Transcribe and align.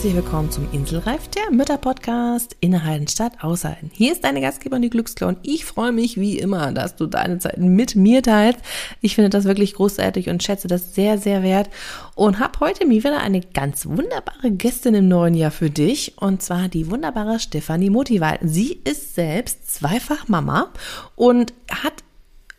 herzlich 0.00 0.16
willkommen 0.16 0.50
zum 0.50 0.66
Inselreif, 0.72 1.28
der 1.28 1.50
Mütter-Podcast 1.50 2.56
Innehalten 2.60 3.06
statt 3.06 3.34
Aushalten. 3.42 3.90
Hier 3.92 4.12
ist 4.12 4.24
deine 4.24 4.40
Gastgeberin, 4.40 4.80
die 4.80 4.88
Glücksklaue 4.88 5.28
und 5.28 5.38
ich 5.42 5.66
freue 5.66 5.92
mich 5.92 6.18
wie 6.18 6.38
immer, 6.38 6.72
dass 6.72 6.96
du 6.96 7.06
deine 7.06 7.38
Zeit 7.38 7.58
mit 7.58 7.96
mir 7.96 8.22
teilst. 8.22 8.60
Ich 9.02 9.14
finde 9.14 9.28
das 9.28 9.44
wirklich 9.44 9.74
großartig 9.74 10.30
und 10.30 10.42
schätze 10.42 10.68
das 10.68 10.94
sehr, 10.94 11.18
sehr 11.18 11.42
wert 11.42 11.68
und 12.14 12.38
habe 12.38 12.60
heute 12.60 12.86
mir 12.86 13.04
wieder 13.04 13.20
eine 13.20 13.42
ganz 13.42 13.84
wunderbare 13.84 14.50
Gästin 14.52 14.94
im 14.94 15.06
neuen 15.06 15.34
Jahr 15.34 15.50
für 15.50 15.68
dich 15.68 16.14
und 16.16 16.40
zwar 16.40 16.68
die 16.68 16.90
wunderbare 16.90 17.38
Stefanie 17.38 17.90
Motival. 17.90 18.38
Sie 18.40 18.80
ist 18.82 19.14
selbst 19.14 19.70
zweifach 19.70 20.28
Mama 20.28 20.72
und 21.14 21.52
hat 21.70 21.92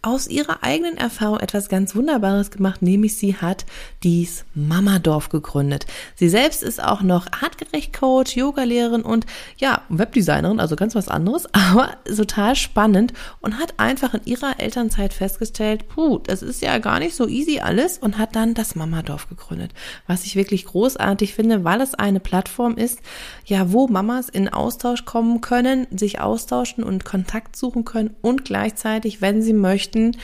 aus 0.04 0.28
ihrer 0.28 0.64
eigenen 0.64 0.98
Erfahrung 0.98 1.40
etwas 1.40 1.70
ganz 1.70 1.96
Wunderbares 1.96 2.50
gemacht, 2.50 2.82
nämlich 2.82 3.16
sie 3.18 3.36
hat 3.36 3.66
dies 4.02 4.46
Mamadorf 4.56 5.30
gegründet. 5.30 5.86
Sie 6.16 6.28
selbst 6.28 6.64
ist 6.64 6.84
auch 6.84 7.04
noch 7.04 7.28
artgerecht 7.32 7.94
Coach, 7.94 8.36
Yogalehrerin 8.36 9.04
und 9.04 9.28
ja, 9.58 9.82
Webdesignerin, 9.90 10.60
also 10.60 10.76
ganz 10.76 10.96
was 10.96 11.08
anderes, 11.08 11.48
aber 11.54 11.98
total 12.16 12.56
spannend 12.56 13.14
und 13.42 13.60
hat 13.60 13.80
einfach 13.80 14.16
in 14.16 14.22
ihrer 14.26 14.60
Elternzeit 14.60 15.14
festgestellt, 15.14 15.88
puh, 15.88 16.18
das 16.18 16.42
ist 16.42 16.64
ja 16.64 16.80
gar 16.80 16.98
nicht 16.98 17.16
so 17.16 17.28
easy 17.28 17.60
alles 17.60 18.00
und 18.00 18.18
hat 18.18 18.36
dann 18.36 18.56
das 18.56 18.74
Mamadorf 18.74 19.30
gegründet. 19.30 19.72
Was 20.08 20.26
ich 20.26 20.36
wirklich 20.36 20.66
großartig 20.66 21.36
finde, 21.36 21.64
weil 21.64 21.80
es 21.80 21.94
eine 21.94 22.20
Plattform 22.20 22.76
ist, 22.76 23.00
ja, 23.46 23.72
wo 23.72 23.88
Mamas 23.88 24.30
in 24.30 24.50
Austausch 24.50 25.06
kommen 25.06 25.42
können, 25.42 25.86
sich 25.96 26.20
austauschen 26.20 26.84
und 26.84 27.06
Kontakt 27.06 27.56
suchen 27.56 27.86
können 27.86 28.16
und 28.22 28.46
gleichzeitig, 28.46 29.22
wenn 29.22 29.44
sie 29.44 29.54
möchten, 29.54 29.91
möchten, 29.92 30.18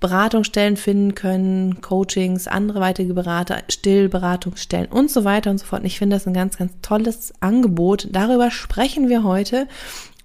Beratungsstellen 0.00 0.76
finden 0.76 1.14
können, 1.14 1.80
Coachings, 1.80 2.46
andere 2.46 2.80
weitere 2.80 3.14
Berater, 3.14 3.62
Stillberatungsstellen 3.70 4.90
und 4.90 5.10
so 5.10 5.24
weiter 5.24 5.50
und 5.50 5.58
so 5.58 5.64
fort. 5.64 5.80
Und 5.80 5.86
ich 5.86 5.98
finde 5.98 6.16
das 6.16 6.26
ein 6.26 6.34
ganz, 6.34 6.58
ganz 6.58 6.72
tolles 6.82 7.32
Angebot. 7.40 8.08
Darüber 8.10 8.50
sprechen 8.50 9.08
wir 9.08 9.22
heute 9.22 9.66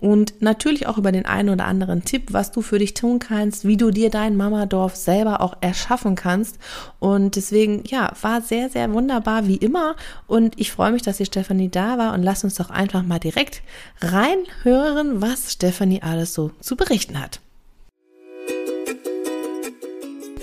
und 0.01 0.41
natürlich 0.41 0.87
auch 0.87 0.97
über 0.97 1.13
den 1.13 1.25
einen 1.25 1.49
oder 1.49 1.65
anderen 1.65 2.03
Tipp, 2.03 2.33
was 2.33 2.51
du 2.51 2.61
für 2.61 2.79
dich 2.79 2.93
tun 2.93 3.19
kannst, 3.19 3.65
wie 3.65 3.77
du 3.77 3.91
dir 3.91 4.09
dein 4.09 4.35
Mamadorf 4.35 4.95
selber 4.95 5.39
auch 5.39 5.55
erschaffen 5.61 6.15
kannst. 6.15 6.57
Und 6.99 7.37
deswegen, 7.37 7.83
ja, 7.85 8.11
war 8.21 8.41
sehr, 8.41 8.69
sehr 8.69 8.91
wunderbar 8.91 9.47
wie 9.47 9.57
immer. 9.57 9.95
Und 10.27 10.59
ich 10.59 10.73
freue 10.73 10.91
mich, 10.91 11.03
dass 11.03 11.17
hier 11.17 11.25
Stefanie 11.25 11.69
da 11.69 11.97
war. 11.97 12.13
Und 12.13 12.23
lass 12.23 12.43
uns 12.43 12.55
doch 12.55 12.69
einfach 12.69 13.03
mal 13.03 13.19
direkt 13.19 13.61
reinhören, 14.01 15.21
was 15.21 15.53
Stefanie 15.53 16.01
alles 16.01 16.33
so 16.33 16.51
zu 16.59 16.75
berichten 16.75 17.21
hat. 17.21 17.39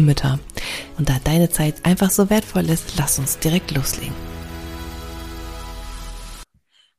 Mütter. 0.00 0.38
Und 0.98 1.08
da 1.08 1.18
deine 1.24 1.50
Zeit 1.50 1.84
einfach 1.84 2.10
so 2.10 2.30
wertvoll 2.30 2.68
ist, 2.70 2.96
lass 2.98 3.18
uns 3.18 3.38
direkt 3.38 3.70
loslegen. 3.74 4.14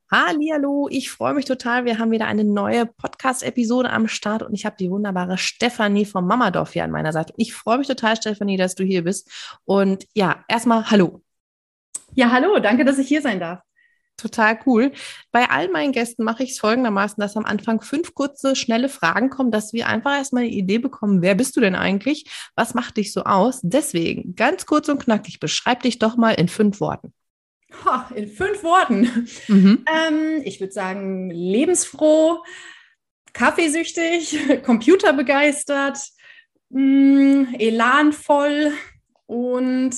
Hallo, 0.09 0.87
ich 0.89 1.11
freue 1.11 1.33
mich 1.33 1.43
total. 1.43 1.83
Wir 1.83 1.99
haben 1.99 2.11
wieder 2.11 2.27
eine 2.27 2.45
neue 2.45 2.85
Podcast-Episode 2.85 3.89
am 3.89 4.07
Start 4.07 4.41
und 4.41 4.53
ich 4.53 4.65
habe 4.65 4.77
die 4.79 4.89
wunderbare 4.89 5.37
Stefanie 5.37 6.05
vom 6.05 6.25
Mamadorf 6.25 6.71
hier 6.71 6.85
an 6.85 6.91
meiner 6.91 7.11
Seite. 7.11 7.33
Ich 7.35 7.53
freue 7.53 7.77
mich 7.77 7.87
total, 7.87 8.15
Stefanie, 8.15 8.55
dass 8.55 8.75
du 8.75 8.85
hier 8.85 9.03
bist. 9.03 9.29
Und 9.65 10.05
ja, 10.13 10.45
erstmal 10.47 10.89
Hallo. 10.89 11.21
Ja, 12.13 12.31
hallo, 12.31 12.59
danke, 12.59 12.85
dass 12.85 12.99
ich 12.99 13.07
hier 13.09 13.21
sein 13.21 13.41
darf. 13.41 13.59
Total 14.17 14.59
cool. 14.65 14.91
Bei 15.31 15.49
all 15.49 15.69
meinen 15.69 15.91
Gästen 15.91 16.23
mache 16.23 16.43
ich 16.43 16.51
es 16.51 16.59
folgendermaßen, 16.59 17.21
dass 17.21 17.37
am 17.37 17.45
Anfang 17.45 17.81
fünf 17.81 18.15
kurze, 18.15 18.55
schnelle 18.55 18.89
Fragen 18.89 19.29
kommen, 19.29 19.51
dass 19.51 19.73
wir 19.73 19.87
einfach 19.87 20.15
erstmal 20.15 20.43
eine 20.43 20.51
Idee 20.51 20.79
bekommen, 20.79 21.21
wer 21.21 21.35
bist 21.35 21.55
du 21.55 21.61
denn 21.61 21.75
eigentlich? 21.75 22.25
Was 22.55 22.73
macht 22.73 22.97
dich 22.97 23.13
so 23.13 23.23
aus? 23.23 23.59
Deswegen, 23.61 24.35
ganz 24.35 24.65
kurz 24.65 24.89
und 24.89 25.03
knackig, 25.03 25.39
beschreib 25.39 25.83
dich 25.83 25.99
doch 25.99 26.17
mal 26.17 26.31
in 26.31 26.47
fünf 26.47 26.79
Worten. 26.79 27.13
Ha, 27.85 28.09
in 28.15 28.27
fünf 28.27 28.63
Worten. 28.63 29.27
Mhm. 29.47 29.85
Ähm, 29.87 30.41
ich 30.43 30.59
würde 30.59 30.73
sagen, 30.73 31.29
lebensfroh, 31.29 32.43
kaffeesüchtig, 33.33 34.37
computerbegeistert, 34.63 35.99
mh, 36.69 36.81
mm, 36.81 37.55
elanvoll 37.59 38.73
und 39.27 39.95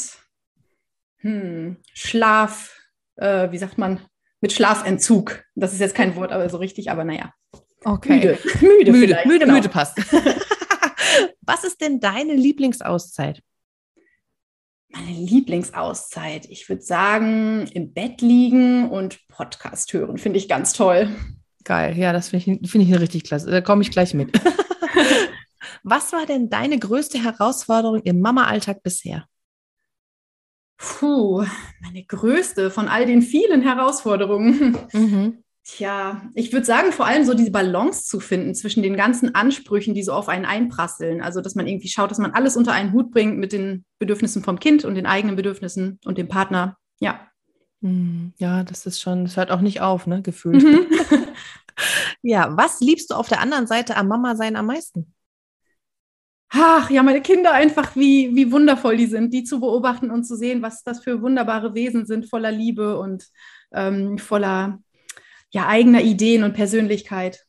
hm, 1.19 1.77
Schlaf, 1.93 2.75
äh, 3.17 3.51
wie 3.51 3.57
sagt 3.57 3.77
man, 3.77 4.01
mit 4.41 4.51
Schlafentzug. 4.51 5.43
Das 5.55 5.73
ist 5.73 5.79
jetzt 5.79 5.95
kein 5.95 6.15
Wort, 6.15 6.31
aber 6.31 6.49
so 6.49 6.57
richtig, 6.57 6.91
aber 6.91 7.03
naja. 7.03 7.33
Okay. 7.83 8.15
Müde. 8.15 8.39
Müde, 8.61 8.91
müde, 8.91 9.17
müde, 9.25 9.39
genau. 9.39 9.53
müde 9.53 9.69
passt. 9.69 9.97
Was 11.41 11.63
ist 11.63 11.81
denn 11.81 11.99
deine 11.99 12.33
Lieblingsauszeit? 12.33 13.41
Meine 14.89 15.11
Lieblingsauszeit. 15.11 16.45
Ich 16.49 16.67
würde 16.67 16.81
sagen, 16.81 17.67
im 17.73 17.93
Bett 17.93 18.21
liegen 18.21 18.89
und 18.89 19.19
Podcast 19.27 19.93
hören. 19.93 20.17
Finde 20.17 20.39
ich 20.39 20.49
ganz 20.49 20.73
toll. 20.73 21.09
Geil. 21.63 21.97
Ja, 21.97 22.11
das 22.13 22.29
finde 22.29 22.59
ich, 22.61 22.71
find 22.71 22.83
ich 22.83 22.99
richtig 22.99 23.23
klasse. 23.23 23.49
Da 23.49 23.61
komme 23.61 23.81
ich 23.81 23.91
gleich 23.91 24.13
mit. 24.13 24.31
Was 25.83 26.11
war 26.11 26.25
denn 26.25 26.49
deine 26.49 26.77
größte 26.77 27.23
Herausforderung 27.23 28.01
im 28.01 28.19
Mama-Alltag 28.19 28.83
bisher? 28.83 29.25
Puh, 30.79 31.45
meine 31.81 32.05
größte 32.05 32.71
von 32.71 32.87
all 32.87 33.05
den 33.05 33.21
vielen 33.21 33.61
Herausforderungen. 33.61 34.77
Mhm. 34.93 35.43
Tja, 35.65 36.21
ich 36.33 36.53
würde 36.53 36.65
sagen, 36.65 36.93
vor 36.93 37.05
allem 37.05 37.25
so 37.25 37.33
diese 37.33 37.51
Balance 37.51 38.05
zu 38.05 38.21
finden 38.21 38.55
zwischen 38.55 38.81
den 38.81 38.95
ganzen 38.95 39.35
Ansprüchen, 39.35 39.93
die 39.93 40.03
so 40.03 40.13
auf 40.13 40.29
einen 40.29 40.45
einprasseln. 40.45 41.21
Also, 41.21 41.41
dass 41.41 41.53
man 41.53 41.67
irgendwie 41.67 41.89
schaut, 41.89 42.11
dass 42.11 42.17
man 42.17 42.31
alles 42.31 42.55
unter 42.55 42.71
einen 42.71 42.93
Hut 42.93 43.11
bringt 43.11 43.37
mit 43.37 43.51
den 43.51 43.83
Bedürfnissen 43.99 44.41
vom 44.41 44.57
Kind 44.59 44.85
und 44.85 44.95
den 44.95 45.05
eigenen 45.05 45.35
Bedürfnissen 45.35 45.99
und 46.05 46.17
dem 46.17 46.29
Partner. 46.29 46.77
Ja. 46.99 47.27
Hm, 47.81 48.33
ja, 48.37 48.63
das 48.63 48.85
ist 48.85 49.01
schon, 49.01 49.25
das 49.25 49.35
hört 49.35 49.51
auch 49.51 49.61
nicht 49.61 49.81
auf, 49.81 50.07
ne, 50.07 50.21
gefühlt. 50.21 50.63
Mhm. 50.63 50.87
ja, 52.21 52.55
was 52.55 52.79
liebst 52.79 53.11
du 53.11 53.15
auf 53.15 53.27
der 53.27 53.41
anderen 53.41 53.67
Seite 53.67 53.97
am 53.97 54.07
Mama 54.07 54.35
sein 54.35 54.55
am 54.55 54.67
meisten? 54.67 55.13
Ach 56.51 56.89
ja, 56.89 57.03
meine 57.03 57.21
Kinder 57.21 57.53
einfach, 57.53 57.95
wie, 57.95 58.35
wie 58.35 58.51
wundervoll 58.51 58.97
die 58.97 59.05
sind, 59.05 59.33
die 59.33 59.43
zu 59.43 59.59
beobachten 59.59 60.09
und 60.09 60.23
zu 60.23 60.35
sehen, 60.35 60.61
was 60.63 60.83
das 60.83 61.03
für 61.03 61.21
wunderbare 61.21 61.75
Wesen 61.75 62.07
sind, 62.07 62.27
voller 62.27 62.51
Liebe 62.51 62.97
und 62.97 63.27
ähm, 63.71 64.17
voller 64.17 64.79
ja, 65.51 65.67
eigener 65.67 66.01
Ideen 66.01 66.43
und 66.43 66.53
Persönlichkeit. 66.53 67.45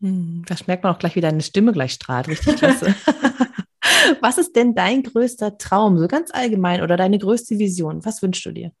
Hm, 0.00 0.44
das 0.46 0.68
merkt 0.68 0.84
man 0.84 0.94
auch 0.94 0.98
gleich, 0.98 1.16
wie 1.16 1.20
deine 1.20 1.42
Stimme 1.42 1.72
gleich 1.72 1.92
strahlt. 1.92 2.28
Richtig 2.28 2.56
klasse. 2.56 2.94
Was 4.20 4.38
ist 4.38 4.54
denn 4.54 4.74
dein 4.74 5.02
größter 5.02 5.58
Traum, 5.58 5.98
so 5.98 6.06
ganz 6.06 6.30
allgemein, 6.32 6.82
oder 6.82 6.96
deine 6.96 7.18
größte 7.18 7.58
Vision? 7.58 8.04
Was 8.04 8.22
wünschst 8.22 8.46
du 8.46 8.52
dir? 8.52 8.72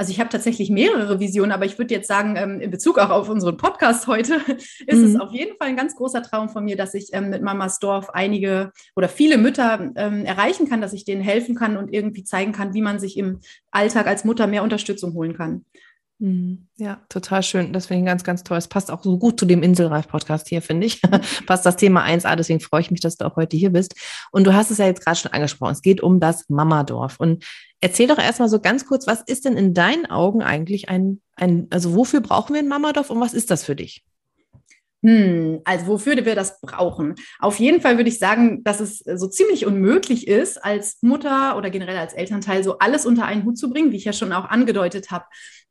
Also 0.00 0.12
ich 0.12 0.18
habe 0.18 0.30
tatsächlich 0.30 0.70
mehrere 0.70 1.20
Visionen, 1.20 1.52
aber 1.52 1.66
ich 1.66 1.76
würde 1.76 1.92
jetzt 1.92 2.08
sagen, 2.08 2.34
ähm, 2.34 2.58
in 2.58 2.70
Bezug 2.70 2.96
auch 2.98 3.10
auf 3.10 3.28
unseren 3.28 3.58
Podcast 3.58 4.06
heute, 4.06 4.36
ist 4.86 4.98
mhm. 4.98 5.04
es 5.04 5.20
auf 5.20 5.30
jeden 5.30 5.58
Fall 5.58 5.68
ein 5.68 5.76
ganz 5.76 5.94
großer 5.94 6.22
Traum 6.22 6.48
von 6.48 6.64
mir, 6.64 6.74
dass 6.74 6.94
ich 6.94 7.10
ähm, 7.12 7.28
mit 7.28 7.42
Mamas 7.42 7.80
Dorf 7.80 8.08
einige 8.08 8.72
oder 8.96 9.10
viele 9.10 9.36
Mütter 9.36 9.92
ähm, 9.96 10.24
erreichen 10.24 10.66
kann, 10.70 10.80
dass 10.80 10.94
ich 10.94 11.04
denen 11.04 11.20
helfen 11.20 11.54
kann 11.54 11.76
und 11.76 11.92
irgendwie 11.92 12.24
zeigen 12.24 12.52
kann, 12.52 12.72
wie 12.72 12.80
man 12.80 12.98
sich 12.98 13.18
im 13.18 13.40
Alltag 13.72 14.06
als 14.06 14.24
Mutter 14.24 14.46
mehr 14.46 14.62
Unterstützung 14.62 15.12
holen 15.12 15.36
kann. 15.36 15.66
Mhm. 16.18 16.68
Ja, 16.76 17.00
total 17.10 17.42
schön. 17.42 17.74
Das 17.74 17.86
finde 17.86 18.02
ich 18.02 18.06
ganz, 18.06 18.24
ganz 18.24 18.42
toll. 18.42 18.56
Es 18.56 18.68
passt 18.68 18.90
auch 18.90 19.02
so 19.02 19.18
gut 19.18 19.38
zu 19.38 19.44
dem 19.44 19.62
Inselreif-Podcast 19.62 20.48
hier, 20.48 20.62
finde 20.62 20.86
ich. 20.86 21.02
passt 21.46 21.66
das 21.66 21.76
Thema 21.76 22.06
1a, 22.06 22.36
deswegen 22.36 22.60
freue 22.60 22.80
ich 22.80 22.90
mich, 22.90 23.00
dass 23.00 23.16
du 23.16 23.26
auch 23.26 23.36
heute 23.36 23.56
hier 23.56 23.70
bist. 23.70 23.94
Und 24.30 24.46
du 24.46 24.54
hast 24.54 24.70
es 24.70 24.78
ja 24.78 24.86
jetzt 24.86 25.04
gerade 25.04 25.18
schon 25.18 25.32
angesprochen. 25.32 25.72
Es 25.72 25.82
geht 25.82 26.02
um 26.02 26.20
das 26.20 26.48
Mamadorf. 26.48 27.18
Und 27.18 27.44
erzähl 27.80 28.06
doch 28.06 28.18
erstmal 28.18 28.48
so 28.48 28.60
ganz 28.60 28.86
kurz, 28.86 29.06
was 29.06 29.22
ist 29.22 29.44
denn 29.44 29.56
in 29.56 29.74
deinen 29.74 30.06
Augen 30.06 30.42
eigentlich 30.42 30.88
ein, 30.88 31.20
ein 31.36 31.66
also 31.70 31.94
wofür 31.94 32.20
brauchen 32.20 32.54
wir 32.54 32.60
ein 32.60 32.68
Mamadorf 32.68 33.10
und 33.10 33.20
was 33.20 33.34
ist 33.34 33.50
das 33.50 33.64
für 33.64 33.76
dich? 33.76 34.04
Hm, 35.02 35.62
also 35.64 35.86
wofür 35.86 36.14
wir 36.26 36.34
das 36.34 36.60
brauchen? 36.60 37.14
Auf 37.38 37.58
jeden 37.58 37.80
Fall 37.80 37.96
würde 37.96 38.10
ich 38.10 38.18
sagen, 38.18 38.62
dass 38.64 38.80
es 38.80 38.98
so 38.98 39.28
ziemlich 39.28 39.64
unmöglich 39.64 40.28
ist, 40.28 40.62
als 40.62 40.98
Mutter 41.00 41.56
oder 41.56 41.70
generell 41.70 41.96
als 41.96 42.12
Elternteil 42.12 42.62
so 42.62 42.78
alles 42.78 43.06
unter 43.06 43.24
einen 43.24 43.44
Hut 43.44 43.56
zu 43.56 43.70
bringen, 43.70 43.92
wie 43.92 43.96
ich 43.96 44.04
ja 44.04 44.12
schon 44.12 44.32
auch 44.32 44.44
angedeutet 44.44 45.10
habe. 45.10 45.24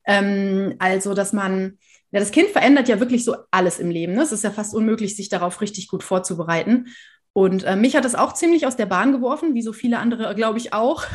Ähm, 0.06 0.76
also, 0.80 1.14
dass 1.14 1.32
man, 1.32 1.78
ja, 2.12 2.20
das 2.20 2.32
Kind 2.32 2.50
verändert 2.50 2.90
ja 2.90 3.00
wirklich 3.00 3.24
so 3.24 3.36
alles 3.52 3.78
im 3.78 3.92
Leben. 3.92 4.14
Ne? 4.14 4.24
Es 4.24 4.32
ist 4.32 4.44
ja 4.44 4.50
fast 4.50 4.74
unmöglich, 4.74 5.16
sich 5.16 5.30
darauf 5.30 5.62
richtig 5.62 5.90
gut 5.90 6.04
vorzubereiten. 6.04 6.88
Und 7.34 7.64
äh, 7.66 7.76
mich 7.76 7.96
hat 7.96 8.06
das 8.06 8.16
auch 8.16 8.34
ziemlich 8.34 8.66
aus 8.66 8.78
der 8.78 8.88
Bahn 8.88 9.12
geworfen, 9.12 9.54
wie 9.54 9.62
so 9.62 9.74
viele 9.74 10.00
andere, 10.00 10.34
glaube 10.34 10.58
ich, 10.58 10.74
auch. 10.74 11.06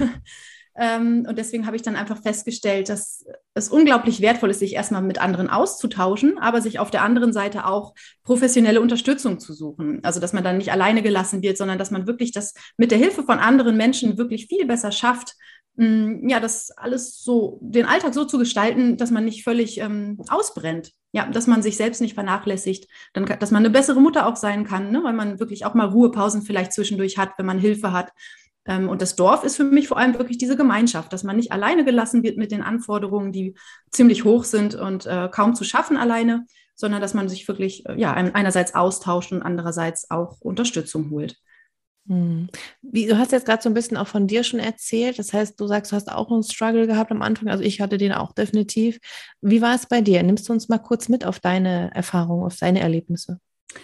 Ähm, 0.76 1.24
und 1.28 1.38
deswegen 1.38 1.66
habe 1.66 1.76
ich 1.76 1.82
dann 1.82 1.94
einfach 1.94 2.20
festgestellt, 2.20 2.88
dass 2.88 3.24
es 3.54 3.68
unglaublich 3.68 4.20
wertvoll 4.20 4.50
ist, 4.50 4.58
sich 4.58 4.74
erstmal 4.74 5.02
mit 5.02 5.20
anderen 5.20 5.48
auszutauschen, 5.48 6.38
aber 6.38 6.60
sich 6.60 6.80
auf 6.80 6.90
der 6.90 7.02
anderen 7.02 7.32
Seite 7.32 7.66
auch 7.66 7.94
professionelle 8.24 8.80
Unterstützung 8.80 9.38
zu 9.38 9.52
suchen. 9.52 10.00
Also, 10.02 10.18
dass 10.18 10.32
man 10.32 10.42
dann 10.42 10.58
nicht 10.58 10.72
alleine 10.72 11.02
gelassen 11.02 11.42
wird, 11.42 11.56
sondern 11.58 11.78
dass 11.78 11.92
man 11.92 12.06
wirklich 12.06 12.32
das 12.32 12.54
mit 12.76 12.90
der 12.90 12.98
Hilfe 12.98 13.22
von 13.22 13.38
anderen 13.38 13.76
Menschen 13.76 14.18
wirklich 14.18 14.46
viel 14.46 14.66
besser 14.66 14.90
schafft, 14.90 15.34
mm, 15.76 16.28
ja, 16.28 16.40
das 16.40 16.72
alles 16.72 17.22
so, 17.22 17.60
den 17.62 17.86
Alltag 17.86 18.12
so 18.12 18.24
zu 18.24 18.38
gestalten, 18.38 18.96
dass 18.96 19.12
man 19.12 19.24
nicht 19.24 19.44
völlig 19.44 19.78
ähm, 19.78 20.20
ausbrennt. 20.28 20.90
Ja, 21.12 21.28
dass 21.28 21.46
man 21.46 21.62
sich 21.62 21.76
selbst 21.76 22.00
nicht 22.00 22.14
vernachlässigt, 22.14 22.88
dann, 23.12 23.24
dass 23.38 23.52
man 23.52 23.60
eine 23.60 23.70
bessere 23.70 24.00
Mutter 24.00 24.26
auch 24.26 24.34
sein 24.34 24.64
kann, 24.64 24.90
ne? 24.90 25.04
weil 25.04 25.12
man 25.12 25.38
wirklich 25.38 25.64
auch 25.64 25.74
mal 25.74 25.86
Ruhepausen 25.86 26.42
vielleicht 26.42 26.72
zwischendurch 26.72 27.18
hat, 27.18 27.30
wenn 27.38 27.46
man 27.46 27.60
Hilfe 27.60 27.92
hat. 27.92 28.10
Ähm, 28.66 28.88
und 28.88 29.02
das 29.02 29.16
Dorf 29.16 29.44
ist 29.44 29.56
für 29.56 29.64
mich 29.64 29.88
vor 29.88 29.98
allem 29.98 30.14
wirklich 30.14 30.38
diese 30.38 30.56
Gemeinschaft, 30.56 31.12
dass 31.12 31.24
man 31.24 31.36
nicht 31.36 31.52
alleine 31.52 31.84
gelassen 31.84 32.22
wird 32.22 32.36
mit 32.36 32.52
den 32.52 32.62
Anforderungen, 32.62 33.32
die 33.32 33.54
ziemlich 33.90 34.24
hoch 34.24 34.44
sind 34.44 34.74
und 34.74 35.06
äh, 35.06 35.28
kaum 35.30 35.54
zu 35.54 35.64
schaffen 35.64 35.96
alleine, 35.96 36.46
sondern 36.74 37.00
dass 37.00 37.14
man 37.14 37.28
sich 37.28 37.46
wirklich 37.46 37.86
äh, 37.86 37.98
ja, 37.98 38.12
einerseits 38.12 38.74
austauscht 38.74 39.32
und 39.32 39.42
andererseits 39.42 40.10
auch 40.10 40.40
Unterstützung 40.40 41.10
holt. 41.10 41.36
Hm. 42.06 42.48
Wie, 42.82 43.06
du 43.06 43.16
hast 43.16 43.32
jetzt 43.32 43.46
gerade 43.46 43.62
so 43.62 43.70
ein 43.70 43.74
bisschen 43.74 43.96
auch 43.96 44.06
von 44.06 44.26
dir 44.26 44.44
schon 44.44 44.60
erzählt. 44.60 45.18
Das 45.18 45.32
heißt, 45.32 45.58
du 45.58 45.66
sagst, 45.66 45.92
du 45.92 45.96
hast 45.96 46.12
auch 46.12 46.30
einen 46.30 46.42
Struggle 46.42 46.86
gehabt 46.86 47.10
am 47.10 47.22
Anfang. 47.22 47.48
Also 47.48 47.64
ich 47.64 47.80
hatte 47.80 47.96
den 47.96 48.12
auch 48.12 48.32
definitiv. 48.32 48.98
Wie 49.40 49.62
war 49.62 49.74
es 49.74 49.86
bei 49.86 50.02
dir? 50.02 50.22
Nimmst 50.22 50.48
du 50.48 50.52
uns 50.52 50.68
mal 50.68 50.78
kurz 50.78 51.08
mit 51.08 51.24
auf 51.24 51.40
deine 51.40 51.90
Erfahrungen, 51.94 52.44
auf 52.44 52.56
deine 52.56 52.80
Erlebnisse? 52.80 53.40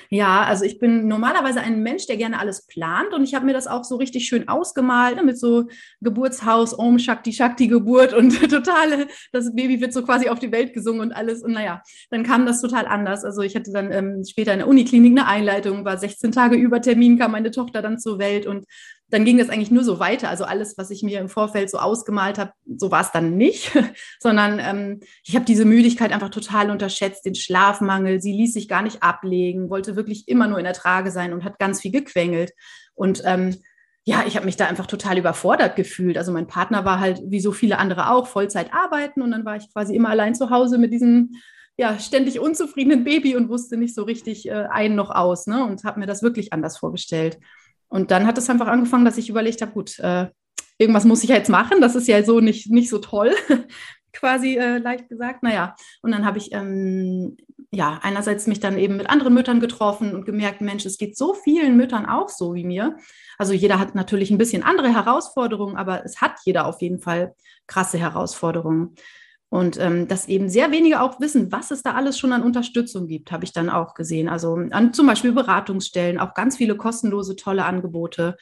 Ja, 0.08 0.42
also 0.42 0.64
ich 0.64 0.78
bin 0.78 1.08
normalerweise 1.08 1.60
ein 1.60 1.82
Mensch, 1.82 2.06
der 2.06 2.16
gerne 2.16 2.38
alles 2.38 2.66
plant 2.66 3.14
und 3.14 3.22
ich 3.24 3.34
habe 3.34 3.46
mir 3.46 3.52
das 3.52 3.66
auch 3.66 3.84
so 3.84 3.96
richtig 3.96 4.26
schön 4.26 4.48
ausgemalt 4.48 5.16
ne, 5.16 5.22
mit 5.22 5.38
so 5.38 5.64
Geburtshaus, 6.00 6.78
Om 6.78 6.98
Shakti 6.98 7.32
Shakti 7.32 7.68
Geburt 7.68 8.12
und 8.12 8.30
totale, 8.50 9.08
das 9.32 9.54
Baby 9.54 9.80
wird 9.80 9.92
so 9.92 10.02
quasi 10.02 10.28
auf 10.28 10.38
die 10.38 10.52
Welt 10.52 10.72
gesungen 10.72 11.00
und 11.00 11.12
alles 11.12 11.42
und 11.42 11.52
naja, 11.52 11.82
dann 12.10 12.22
kam 12.22 12.46
das 12.46 12.60
total 12.60 12.86
anders. 12.86 13.24
Also 13.24 13.42
ich 13.42 13.54
hatte 13.56 13.72
dann 13.72 13.92
ähm, 13.92 14.24
später 14.28 14.52
in 14.52 14.58
der 14.58 14.68
Uniklinik 14.68 15.12
eine 15.12 15.26
Einleitung, 15.26 15.84
war 15.84 15.98
16 15.98 16.32
Tage 16.32 16.56
über 16.56 16.80
Termin, 16.80 17.18
kam 17.18 17.32
meine 17.32 17.50
Tochter 17.50 17.82
dann 17.82 17.98
zur 17.98 18.18
Welt 18.18 18.46
und 18.46 18.66
dann 19.10 19.24
ging 19.24 19.38
das 19.38 19.50
eigentlich 19.50 19.70
nur 19.70 19.84
so 19.84 19.98
weiter. 19.98 20.28
Also 20.28 20.44
alles, 20.44 20.78
was 20.78 20.90
ich 20.90 21.02
mir 21.02 21.20
im 21.20 21.28
Vorfeld 21.28 21.68
so 21.70 21.78
ausgemalt 21.78 22.38
habe, 22.38 22.52
so 22.76 22.90
war 22.90 23.02
es 23.02 23.12
dann 23.12 23.36
nicht, 23.36 23.72
sondern 24.20 24.58
ähm, 24.60 25.00
ich 25.24 25.34
habe 25.34 25.44
diese 25.44 25.64
Müdigkeit 25.64 26.12
einfach 26.12 26.30
total 26.30 26.70
unterschätzt, 26.70 27.24
den 27.24 27.34
Schlafmangel. 27.34 28.20
Sie 28.20 28.32
ließ 28.32 28.52
sich 28.54 28.68
gar 28.68 28.82
nicht 28.82 29.02
ablegen, 29.02 29.70
wollte 29.70 29.96
wirklich 29.96 30.28
immer 30.28 30.46
nur 30.46 30.58
in 30.58 30.64
der 30.64 30.74
Trage 30.74 31.10
sein 31.10 31.32
und 31.32 31.44
hat 31.44 31.58
ganz 31.58 31.80
viel 31.80 31.90
gequengelt. 31.90 32.52
Und 32.94 33.22
ähm, 33.24 33.56
ja, 34.04 34.24
ich 34.26 34.36
habe 34.36 34.46
mich 34.46 34.56
da 34.56 34.66
einfach 34.66 34.86
total 34.86 35.18
überfordert 35.18 35.76
gefühlt. 35.76 36.16
Also 36.16 36.32
mein 36.32 36.46
Partner 36.46 36.84
war 36.84 37.00
halt, 37.00 37.20
wie 37.26 37.40
so 37.40 37.52
viele 37.52 37.78
andere 37.78 38.10
auch, 38.10 38.26
Vollzeit 38.26 38.72
arbeiten 38.72 39.22
und 39.22 39.30
dann 39.30 39.44
war 39.44 39.56
ich 39.56 39.72
quasi 39.72 39.94
immer 39.94 40.08
allein 40.08 40.34
zu 40.34 40.50
Hause 40.50 40.78
mit 40.78 40.92
diesem 40.92 41.32
ja, 41.76 41.98
ständig 41.98 42.40
unzufriedenen 42.40 43.04
Baby 43.04 43.36
und 43.36 43.48
wusste 43.48 43.76
nicht 43.76 43.94
so 43.94 44.02
richtig 44.02 44.48
äh, 44.48 44.66
ein 44.70 44.94
noch 44.94 45.10
aus 45.10 45.46
ne? 45.46 45.64
und 45.64 45.84
habe 45.84 46.00
mir 46.00 46.06
das 46.06 46.22
wirklich 46.22 46.52
anders 46.52 46.76
vorgestellt. 46.76 47.38
Und 47.90 48.10
dann 48.10 48.26
hat 48.26 48.38
es 48.38 48.48
einfach 48.48 48.68
angefangen, 48.68 49.04
dass 49.04 49.18
ich 49.18 49.28
überlegt 49.28 49.60
habe, 49.60 49.72
gut, 49.72 49.98
äh, 49.98 50.28
irgendwas 50.78 51.04
muss 51.04 51.22
ich 51.22 51.28
jetzt 51.28 51.50
machen. 51.50 51.80
Das 51.80 51.94
ist 51.94 52.08
ja 52.08 52.22
so 52.22 52.40
nicht, 52.40 52.70
nicht 52.70 52.88
so 52.88 52.98
toll, 52.98 53.34
quasi 54.12 54.56
äh, 54.56 54.78
leicht 54.78 55.08
gesagt. 55.08 55.42
Naja, 55.42 55.74
und 56.00 56.12
dann 56.12 56.24
habe 56.24 56.38
ich 56.38 56.52
ähm, 56.52 57.36
ja 57.70 58.00
einerseits 58.02 58.46
mich 58.46 58.60
dann 58.60 58.78
eben 58.78 58.96
mit 58.96 59.10
anderen 59.10 59.34
Müttern 59.34 59.60
getroffen 59.60 60.14
und 60.14 60.24
gemerkt, 60.24 60.60
Mensch, 60.60 60.86
es 60.86 60.98
geht 60.98 61.16
so 61.16 61.34
vielen 61.34 61.76
Müttern 61.76 62.06
auch 62.06 62.28
so 62.28 62.54
wie 62.54 62.64
mir. 62.64 62.96
Also 63.38 63.52
jeder 63.52 63.78
hat 63.78 63.94
natürlich 63.94 64.30
ein 64.30 64.38
bisschen 64.38 64.62
andere 64.62 64.94
Herausforderungen, 64.94 65.76
aber 65.76 66.04
es 66.04 66.20
hat 66.20 66.36
jeder 66.44 66.66
auf 66.66 66.80
jeden 66.80 67.00
Fall 67.00 67.34
krasse 67.66 67.98
Herausforderungen. 67.98 68.94
Und 69.50 69.80
ähm, 69.80 70.06
dass 70.06 70.28
eben 70.28 70.48
sehr 70.48 70.70
wenige 70.70 71.02
auch 71.02 71.20
wissen, 71.20 71.50
was 71.50 71.72
es 71.72 71.82
da 71.82 71.94
alles 71.94 72.16
schon 72.16 72.32
an 72.32 72.44
Unterstützung 72.44 73.08
gibt, 73.08 73.32
habe 73.32 73.44
ich 73.44 73.52
dann 73.52 73.68
auch 73.68 73.94
gesehen. 73.94 74.28
Also 74.28 74.54
an 74.70 74.92
zum 74.92 75.08
Beispiel 75.08 75.32
Beratungsstellen, 75.32 76.20
auch 76.20 76.34
ganz 76.34 76.56
viele 76.56 76.76
kostenlose, 76.76 77.34
tolle 77.34 77.64
Angebote. 77.64 78.36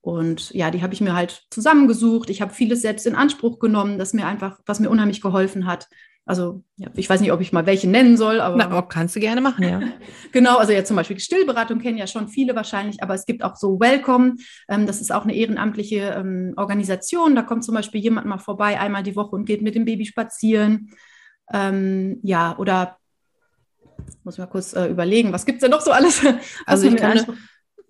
Und 0.00 0.50
ja, 0.52 0.70
die 0.70 0.82
habe 0.82 0.94
ich 0.94 1.02
mir 1.02 1.14
halt 1.14 1.44
zusammengesucht. 1.50 2.30
Ich 2.30 2.40
habe 2.40 2.54
vieles 2.54 2.80
selbst 2.80 3.06
in 3.06 3.14
Anspruch 3.14 3.58
genommen, 3.58 3.98
das 3.98 4.14
mir 4.14 4.26
einfach, 4.26 4.58
was 4.64 4.80
mir 4.80 4.88
unheimlich 4.88 5.20
geholfen 5.20 5.66
hat. 5.66 5.88
Also 6.28 6.64
ja, 6.76 6.88
ich 6.94 7.08
weiß 7.08 7.20
nicht, 7.20 7.30
ob 7.30 7.40
ich 7.40 7.52
mal 7.52 7.66
welche 7.66 7.88
nennen 7.88 8.16
soll, 8.16 8.40
aber. 8.40 8.56
Na, 8.56 8.82
kannst 8.82 9.14
du 9.14 9.20
gerne 9.20 9.40
machen, 9.40 9.62
ja. 9.62 9.80
genau, 10.32 10.56
also 10.58 10.72
ja 10.72 10.84
zum 10.84 10.96
Beispiel 10.96 11.20
Stillberatung 11.20 11.78
kennen 11.78 11.96
ja 11.96 12.08
schon 12.08 12.26
viele 12.26 12.56
wahrscheinlich, 12.56 13.00
aber 13.00 13.14
es 13.14 13.26
gibt 13.26 13.44
auch 13.44 13.54
so 13.54 13.78
Welcome. 13.78 14.34
Ähm, 14.68 14.86
das 14.86 15.00
ist 15.00 15.12
auch 15.12 15.22
eine 15.22 15.36
ehrenamtliche 15.36 16.16
ähm, 16.18 16.52
Organisation. 16.56 17.36
Da 17.36 17.42
kommt 17.42 17.64
zum 17.64 17.76
Beispiel 17.76 18.00
jemand 18.00 18.26
mal 18.26 18.38
vorbei, 18.38 18.80
einmal 18.80 19.04
die 19.04 19.14
Woche 19.14 19.36
und 19.36 19.44
geht 19.44 19.62
mit 19.62 19.76
dem 19.76 19.84
Baby 19.84 20.04
spazieren. 20.04 20.90
Ähm, 21.52 22.18
ja, 22.24 22.58
oder 22.58 22.98
muss 24.24 24.34
ich 24.34 24.40
mal 24.40 24.46
kurz 24.46 24.72
äh, 24.72 24.86
überlegen, 24.86 25.32
was 25.32 25.46
gibt 25.46 25.58
es 25.58 25.60
denn 25.60 25.70
noch 25.70 25.80
so 25.80 25.92
alles? 25.92 26.22
Also 26.66 26.88
ich 26.88 26.96
kann, 26.96 27.24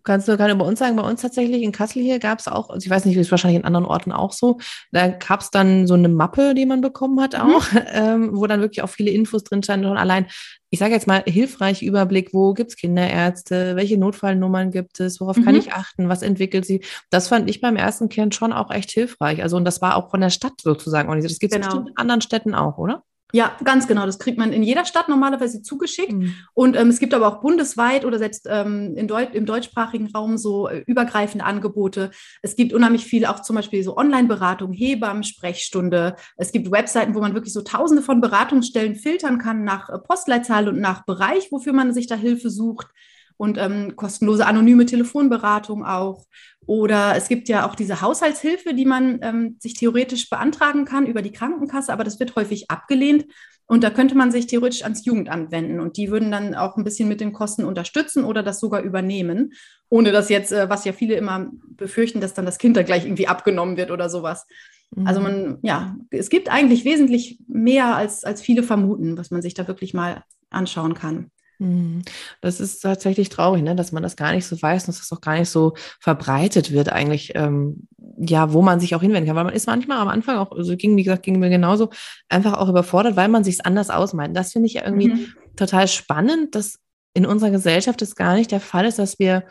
Kannst 0.07 0.29
du 0.29 0.37
gerade 0.37 0.55
bei 0.55 0.65
uns 0.65 0.79
sagen, 0.79 0.95
bei 0.95 1.03
uns 1.03 1.21
tatsächlich 1.21 1.63
in 1.63 1.73
Kassel 1.73 2.01
hier 2.01 2.21
gab 2.21 2.39
es 2.39 2.47
auch, 2.47 2.71
also 2.71 2.85
ich 2.85 2.89
weiß 2.89 3.05
nicht, 3.05 3.17
wie 3.17 3.21
es 3.21 3.31
wahrscheinlich 3.33 3.59
in 3.59 3.67
anderen 3.67 3.85
Orten 3.85 4.13
auch 4.13 4.33
so, 4.33 4.59
da 4.93 5.09
gab 5.09 5.41
es 5.41 5.51
dann 5.51 5.89
so 5.89 5.95
eine 5.95 6.09
Mappe, 6.09 6.55
die 6.55 6.65
man 6.65 6.81
bekommen 6.81 7.21
hat 7.21 7.35
mhm. 7.35 7.41
auch, 7.41 7.73
mhm. 7.73 7.81
ähm, 7.93 8.31
wo 8.33 8.47
dann 8.47 8.61
wirklich 8.61 8.83
auch 8.83 8.89
viele 8.89 9.11
Infos 9.11 9.43
drin 9.43 9.65
standen 9.65 9.87
und 9.87 9.97
allein, 9.97 10.27
ich 10.71 10.79
sage 10.79 10.95
jetzt 10.95 11.09
mal, 11.09 11.25
hilfreich 11.27 11.83
Überblick, 11.83 12.33
wo 12.33 12.55
gibt 12.55 12.71
es 12.71 12.77
Kinderärzte, 12.77 13.75
welche 13.75 13.99
Notfallnummern 13.99 14.71
gibt 14.71 15.01
es, 15.01 15.21
worauf 15.21 15.39
mhm. 15.39 15.45
kann 15.45 15.57
ich 15.57 15.73
achten, 15.73 16.09
was 16.09 16.23
entwickelt 16.23 16.65
sie. 16.67 16.83
Das 17.11 17.27
fand 17.27 17.51
ich 17.51 17.61
beim 17.61 17.75
ersten 17.75 18.09
Kind 18.09 18.37
schon 18.37 18.53
auch 18.53 18.71
echt 18.71 18.93
hilfreich. 18.93 19.43
Also 19.43 19.57
und 19.57 19.65
das 19.65 19.83
war 19.83 19.97
auch 19.97 20.11
von 20.11 20.21
der 20.21 20.31
Stadt 20.31 20.61
sozusagen 20.63 21.09
organisiert. 21.09 21.33
Das 21.33 21.41
gibt 21.41 21.53
es 21.53 21.61
genau. 21.61 21.89
in 21.89 21.97
anderen 21.97 22.21
Städten 22.21 22.55
auch, 22.55 22.79
oder? 22.79 23.03
Ja, 23.37 23.55
ganz 23.65 23.87
genau. 23.87 24.07
Das 24.07 24.19
kriegt 24.19 24.39
man 24.39 24.51
in 24.51 24.63
jeder 24.63 24.87
Stadt 24.87 25.11
normalerweise 25.11 25.61
zugeschickt. 25.61 26.15
Mhm. 26.15 26.35
Und 26.55 26.75
ähm, 26.75 26.89
es 26.89 26.99
gibt 26.99 27.13
aber 27.13 27.29
auch 27.29 27.43
bundesweit 27.43 28.07
oder 28.07 28.19
selbst 28.19 28.47
ähm, 28.49 28.97
Deut 29.07 29.35
im 29.35 29.45
deutschsprachigen 29.45 30.07
Raum 30.07 30.39
so 30.39 30.69
äh, 30.69 30.83
übergreifende 30.87 31.45
Angebote. 31.45 32.13
Es 32.41 32.57
gibt 32.57 32.73
unheimlich 32.73 33.05
viel, 33.05 33.27
auch 33.27 33.43
zum 33.43 33.57
Beispiel 33.57 33.83
so 33.83 33.99
Online-Beratung, 33.99 34.73
Hebammen, 34.73 35.23
Sprechstunde. 35.23 36.17
Es 36.39 36.51
gibt 36.51 36.71
Webseiten, 36.71 37.15
wo 37.15 37.21
man 37.21 37.35
wirklich 37.35 37.53
so 37.53 37.61
tausende 37.61 38.03
von 38.03 38.23
Beratungsstellen 38.23 38.95
filtern 38.95 39.37
kann 39.37 39.65
nach 39.65 39.91
äh, 39.91 39.99
Postleitzahl 39.99 40.67
und 40.69 40.81
nach 40.81 41.05
Bereich, 41.05 41.53
wofür 41.53 41.75
man 41.75 41.93
sich 41.93 42.07
da 42.07 42.15
Hilfe 42.15 42.49
sucht 42.49 42.87
und 43.37 43.59
ähm, 43.59 43.97
kostenlose 43.97 44.47
anonyme 44.47 44.87
Telefonberatung 44.87 45.85
auch. 45.85 46.25
Oder 46.67 47.15
es 47.17 47.29
gibt 47.29 47.49
ja 47.49 47.67
auch 47.69 47.75
diese 47.75 48.01
Haushaltshilfe, 48.01 48.75
die 48.75 48.87
man 48.87 49.21
ähm, 49.23 49.57
sich 49.61 49.75
theoretisch 49.75 50.29
beantragen 50.29 50.85
kann 50.85 51.07
über 51.07 51.23
die 51.23 51.33
Krankenkasse, 51.33 51.93
aber 51.93 52.05
das 52.05 52.19
wird 52.19 52.35
häufig 52.35 52.71
abgelehnt. 52.71 53.27
Und 53.69 53.83
da 53.83 53.91
könnte 53.91 54.15
man 54.15 54.31
sich 54.31 54.47
theoretisch 54.47 54.85
ans 54.85 55.05
Jugendamt 55.05 55.51
wenden 55.51 55.81
und 55.81 55.97
die 55.97 56.11
würden 56.11 56.31
dann 56.31 56.55
auch 56.55 56.77
ein 56.77 56.85
bisschen 56.85 57.09
mit 57.09 57.21
den 57.21 57.33
Kosten 57.33 57.65
unterstützen 57.65 58.25
oder 58.25 58.45
das 58.45 58.61
sogar 58.61 58.83
übernehmen, 58.83 59.55
ohne 59.89 60.13
dass 60.13 60.29
jetzt, 60.29 60.53
äh, 60.53 60.71
was 60.71 60.85
ja 60.85 60.93
viele 60.93 61.17
immer 61.17 61.51
befürchten, 61.71 62.21
dass 62.21 62.35
dann 62.35 62.47
das 62.47 62.59
Kind 62.59 62.77
da 62.77 62.83
gleich 62.83 63.05
irgendwie 63.05 63.27
abgenommen 63.27 63.77
wird 63.77 63.91
oder 63.91 64.09
sowas. 64.09 64.47
Mhm. 64.95 65.07
Also 65.07 65.21
man, 65.21 65.59
ja, 65.63 65.97
es 66.11 66.31
gibt 66.31 66.49
eigentlich 66.49 66.85
wesentlich 66.85 67.41
mehr, 67.49 67.97
als, 67.97 68.25
als 68.25 68.41
viele 68.41 68.63
vermuten, 68.63 69.19
was 69.19 69.31
man 69.33 69.43
sich 69.43 69.55
da 69.55 69.67
wirklich 69.67 69.95
mal 69.95 70.23
anschauen 70.49 70.95
kann. 70.95 71.31
Mhm. 71.59 72.03
Das 72.41 72.61
ist 72.61 72.81
tatsächlich 72.81 73.29
traurig, 73.29 73.63
ne? 73.63 73.75
dass 73.75 73.93
man 73.93 74.03
das 74.03 74.17
gar 74.17 74.33
nicht 74.33 74.47
so 74.47 74.61
weiß 74.61 74.85
und 74.85 74.89
dass 74.89 74.99
das 74.99 75.13
auch 75.13 75.21
gar 75.21 75.39
nicht 75.39 75.49
so 75.49 75.75
verbreitet 76.01 76.73
wird, 76.73 76.93
eigentlich, 76.93 77.33
ähm, 77.35 77.89
ja, 78.19 78.53
wo 78.53 78.63
man 78.63 78.81
sich 78.81 78.95
auch 78.95 79.01
hinwenden 79.01 79.27
kann. 79.27 79.37
Weil 79.37 79.45
man 79.45 79.55
ist 79.55 79.67
manchmal 79.67 79.99
am 79.99 80.09
Anfang 80.09 80.39
auch, 80.39 80.53
also 80.53 80.77
ging, 80.77 80.97
wie 80.97 81.05
gesagt, 81.05 81.23
ging 81.23 81.39
mir 81.39 81.51
genauso, 81.51 81.91
einfach 82.29 82.55
auch 82.55 82.69
überfordert, 82.69 83.17
weil 83.17 83.29
man 83.29 83.45
sich 83.45 83.65
anders 83.65 83.91
ausmeint. 83.91 84.37
Das 84.37 84.53
finde 84.53 84.67
ich 84.67 84.75
ja 84.75 84.85
irgendwie 84.85 85.09
mhm. 85.09 85.27
total 85.57 85.89
spannend, 85.89 86.55
dass 86.55 86.79
in 87.15 87.27
unserer 87.27 87.51
Gesellschaft 87.51 88.03
es 88.03 88.15
gar 88.15 88.35
nicht 88.35 88.53
der 88.53 88.61
Fall 88.61 88.85
ist, 88.85 88.99
dass 88.99 89.19
wir 89.19 89.45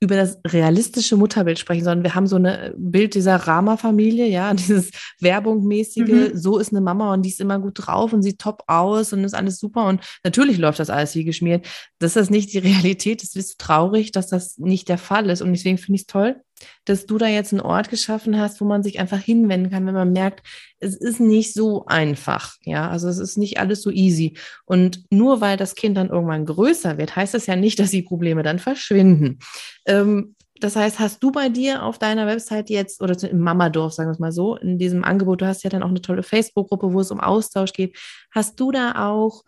über 0.00 0.16
das 0.16 0.38
realistische 0.46 1.16
Mutterbild 1.16 1.58
sprechen, 1.58 1.84
sondern 1.84 2.04
wir 2.04 2.14
haben 2.14 2.26
so 2.26 2.36
ein 2.36 2.44
äh, 2.44 2.72
Bild 2.76 3.14
dieser 3.14 3.36
Rama-Familie, 3.36 4.26
ja, 4.26 4.52
dieses 4.54 4.90
Werbungmäßige, 5.20 6.08
mhm. 6.08 6.30
so 6.34 6.58
ist 6.58 6.72
eine 6.72 6.80
Mama 6.80 7.12
und 7.14 7.22
die 7.22 7.30
ist 7.30 7.40
immer 7.40 7.58
gut 7.58 7.86
drauf 7.86 8.12
und 8.12 8.22
sieht 8.22 8.38
top 8.38 8.62
aus 8.66 9.12
und 9.12 9.24
ist 9.24 9.34
alles 9.34 9.58
super 9.58 9.86
und 9.86 10.00
natürlich 10.24 10.58
läuft 10.58 10.80
das 10.80 10.90
alles 10.90 11.14
wie 11.14 11.24
geschmiert. 11.24 11.66
Das 11.98 12.16
ist 12.16 12.30
nicht 12.30 12.52
die 12.52 12.58
Realität, 12.58 13.22
es 13.22 13.34
ist 13.36 13.58
traurig, 13.58 14.12
dass 14.12 14.28
das 14.28 14.58
nicht 14.58 14.88
der 14.88 14.98
Fall 14.98 15.30
ist 15.30 15.40
und 15.42 15.52
deswegen 15.52 15.78
finde 15.78 15.96
ich 15.96 16.02
es 16.02 16.06
toll, 16.06 16.36
dass 16.84 17.06
du 17.06 17.18
da 17.18 17.26
jetzt 17.26 17.52
einen 17.52 17.60
Ort 17.60 17.90
geschaffen 17.90 18.38
hast, 18.38 18.60
wo 18.60 18.64
man 18.64 18.82
sich 18.82 18.98
einfach 19.00 19.18
hinwenden 19.18 19.70
kann, 19.70 19.86
wenn 19.86 19.94
man 19.94 20.12
merkt, 20.12 20.46
es 20.78 20.96
ist 20.96 21.20
nicht 21.20 21.52
so 21.52 21.86
einfach. 21.86 22.54
Ja, 22.62 22.88
also 22.88 23.08
es 23.08 23.18
ist 23.18 23.36
nicht 23.36 23.58
alles 23.58 23.82
so 23.82 23.90
easy. 23.90 24.36
Und 24.64 25.04
nur 25.10 25.40
weil 25.40 25.56
das 25.56 25.74
Kind 25.74 25.96
dann 25.96 26.10
irgendwann 26.10 26.46
größer 26.46 26.98
wird, 26.98 27.16
heißt 27.16 27.34
das 27.34 27.46
ja 27.46 27.56
nicht, 27.56 27.78
dass 27.78 27.90
die 27.90 28.02
Probleme 28.02 28.42
dann 28.42 28.58
verschwinden. 28.58 29.38
Ähm, 29.86 30.34
das 30.60 30.76
heißt, 30.76 30.98
hast 30.98 31.22
du 31.22 31.30
bei 31.30 31.48
dir 31.48 31.82
auf 31.82 31.98
deiner 31.98 32.26
Website 32.26 32.70
jetzt 32.70 33.02
oder 33.02 33.16
im 33.28 33.40
Mamadorf, 33.40 33.92
sagen 33.92 34.08
wir 34.08 34.12
es 34.12 34.18
mal 34.18 34.32
so, 34.32 34.56
in 34.56 34.78
diesem 34.78 35.04
Angebot, 35.04 35.42
du 35.42 35.46
hast 35.46 35.64
ja 35.64 35.70
dann 35.70 35.82
auch 35.82 35.88
eine 35.88 36.00
tolle 36.00 36.22
Facebook-Gruppe, 36.22 36.92
wo 36.92 37.00
es 37.00 37.10
um 37.10 37.20
Austausch 37.20 37.72
geht. 37.72 37.96
Hast 38.30 38.58
du 38.58 38.72
da 38.72 39.06
auch 39.06 39.44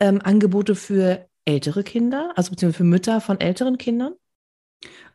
ähm, 0.00 0.20
Angebote 0.22 0.74
für 0.74 1.26
ältere 1.44 1.84
Kinder, 1.84 2.32
also 2.36 2.50
beziehungsweise 2.50 2.78
für 2.78 2.84
Mütter 2.84 3.20
von 3.20 3.40
älteren 3.40 3.78
Kindern? 3.78 4.14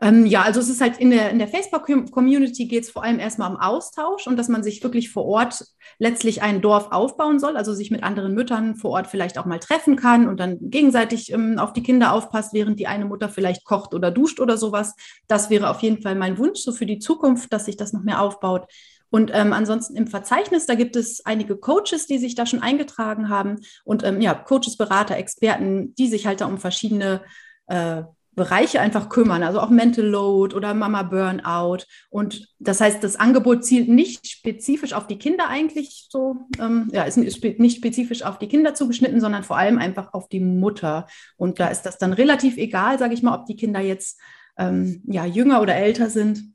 Ähm, 0.01 0.25
ja, 0.25 0.41
also 0.41 0.59
es 0.59 0.67
ist 0.67 0.81
halt 0.81 0.97
in 0.97 1.11
der, 1.11 1.29
in 1.29 1.39
der 1.39 1.47
Facebook-Community 1.47 2.65
geht 2.65 2.83
es 2.83 2.89
vor 2.89 3.03
allem 3.03 3.19
erstmal 3.19 3.49
um 3.49 3.57
Austausch 3.57 4.27
und 4.27 4.35
dass 4.35 4.49
man 4.49 4.63
sich 4.63 4.83
wirklich 4.83 5.11
vor 5.11 5.25
Ort 5.25 5.63
letztlich 5.99 6.41
ein 6.41 6.61
Dorf 6.61 6.91
aufbauen 6.91 7.39
soll, 7.39 7.55
also 7.55 7.73
sich 7.73 7.89
mit 7.89 8.03
anderen 8.03 8.33
Müttern 8.33 8.75
vor 8.75 8.91
Ort 8.91 9.07
vielleicht 9.07 9.37
auch 9.37 9.45
mal 9.45 9.59
treffen 9.59 9.95
kann 9.95 10.27
und 10.27 10.39
dann 10.39 10.57
gegenseitig 10.59 11.31
ähm, 11.31 11.57
auf 11.57 11.71
die 11.71 11.83
Kinder 11.83 12.11
aufpasst, 12.11 12.53
während 12.53 12.79
die 12.79 12.87
eine 12.87 13.05
Mutter 13.05 13.29
vielleicht 13.29 13.63
kocht 13.63 13.93
oder 13.93 14.11
duscht 14.11 14.41
oder 14.41 14.57
sowas. 14.57 14.95
Das 15.27 15.49
wäre 15.49 15.69
auf 15.69 15.81
jeden 15.81 16.01
Fall 16.01 16.15
mein 16.15 16.37
Wunsch 16.37 16.59
so 16.59 16.73
für 16.73 16.85
die 16.85 16.99
Zukunft, 16.99 17.53
dass 17.53 17.65
sich 17.65 17.77
das 17.77 17.93
noch 17.93 18.03
mehr 18.03 18.21
aufbaut. 18.21 18.67
Und 19.09 19.31
ähm, 19.33 19.53
ansonsten 19.53 19.95
im 19.95 20.07
Verzeichnis, 20.07 20.65
da 20.65 20.73
gibt 20.75 20.95
es 20.95 21.23
einige 21.23 21.55
Coaches, 21.55 22.07
die 22.07 22.17
sich 22.17 22.33
da 22.33 22.45
schon 22.47 22.63
eingetragen 22.63 23.29
haben 23.29 23.59
und 23.85 24.03
ähm, 24.03 24.19
ja, 24.21 24.33
Coaches, 24.33 24.75
Berater, 24.75 25.15
Experten, 25.15 25.93
die 25.95 26.07
sich 26.07 26.25
halt 26.25 26.41
da 26.41 26.47
um 26.47 26.57
verschiedene 26.57 27.21
äh, 27.67 28.01
Bereiche 28.35 28.79
einfach 28.81 29.09
kümmern, 29.09 29.43
also 29.43 29.59
auch 29.59 29.69
Mental 29.69 30.05
Load 30.05 30.55
oder 30.55 30.73
Mama 30.73 31.03
Burnout. 31.03 31.85
Und 32.09 32.47
das 32.59 32.81
heißt, 32.81 33.03
das 33.03 33.15
Angebot 33.15 33.63
zielt 33.63 33.89
nicht 33.89 34.27
spezifisch 34.27 34.93
auf 34.93 35.07
die 35.07 35.19
Kinder 35.19 35.49
eigentlich 35.49 36.07
so, 36.09 36.37
ähm, 36.59 36.89
ja, 36.91 37.03
ist 37.03 37.17
nicht 37.17 37.77
spezifisch 37.77 38.23
auf 38.23 38.39
die 38.39 38.47
Kinder 38.47 38.73
zugeschnitten, 38.73 39.21
sondern 39.21 39.43
vor 39.43 39.57
allem 39.57 39.77
einfach 39.77 40.13
auf 40.13 40.29
die 40.29 40.39
Mutter. 40.39 41.07
Und 41.37 41.59
da 41.59 41.67
ist 41.67 41.83
das 41.83 41.97
dann 41.97 42.13
relativ 42.13 42.57
egal, 42.57 42.97
sage 42.97 43.13
ich 43.13 43.21
mal, 43.21 43.37
ob 43.37 43.45
die 43.45 43.55
Kinder 43.55 43.79
jetzt 43.79 44.19
ähm, 44.57 45.03
ja, 45.05 45.25
jünger 45.25 45.61
oder 45.61 45.75
älter 45.75 46.09
sind. 46.09 46.53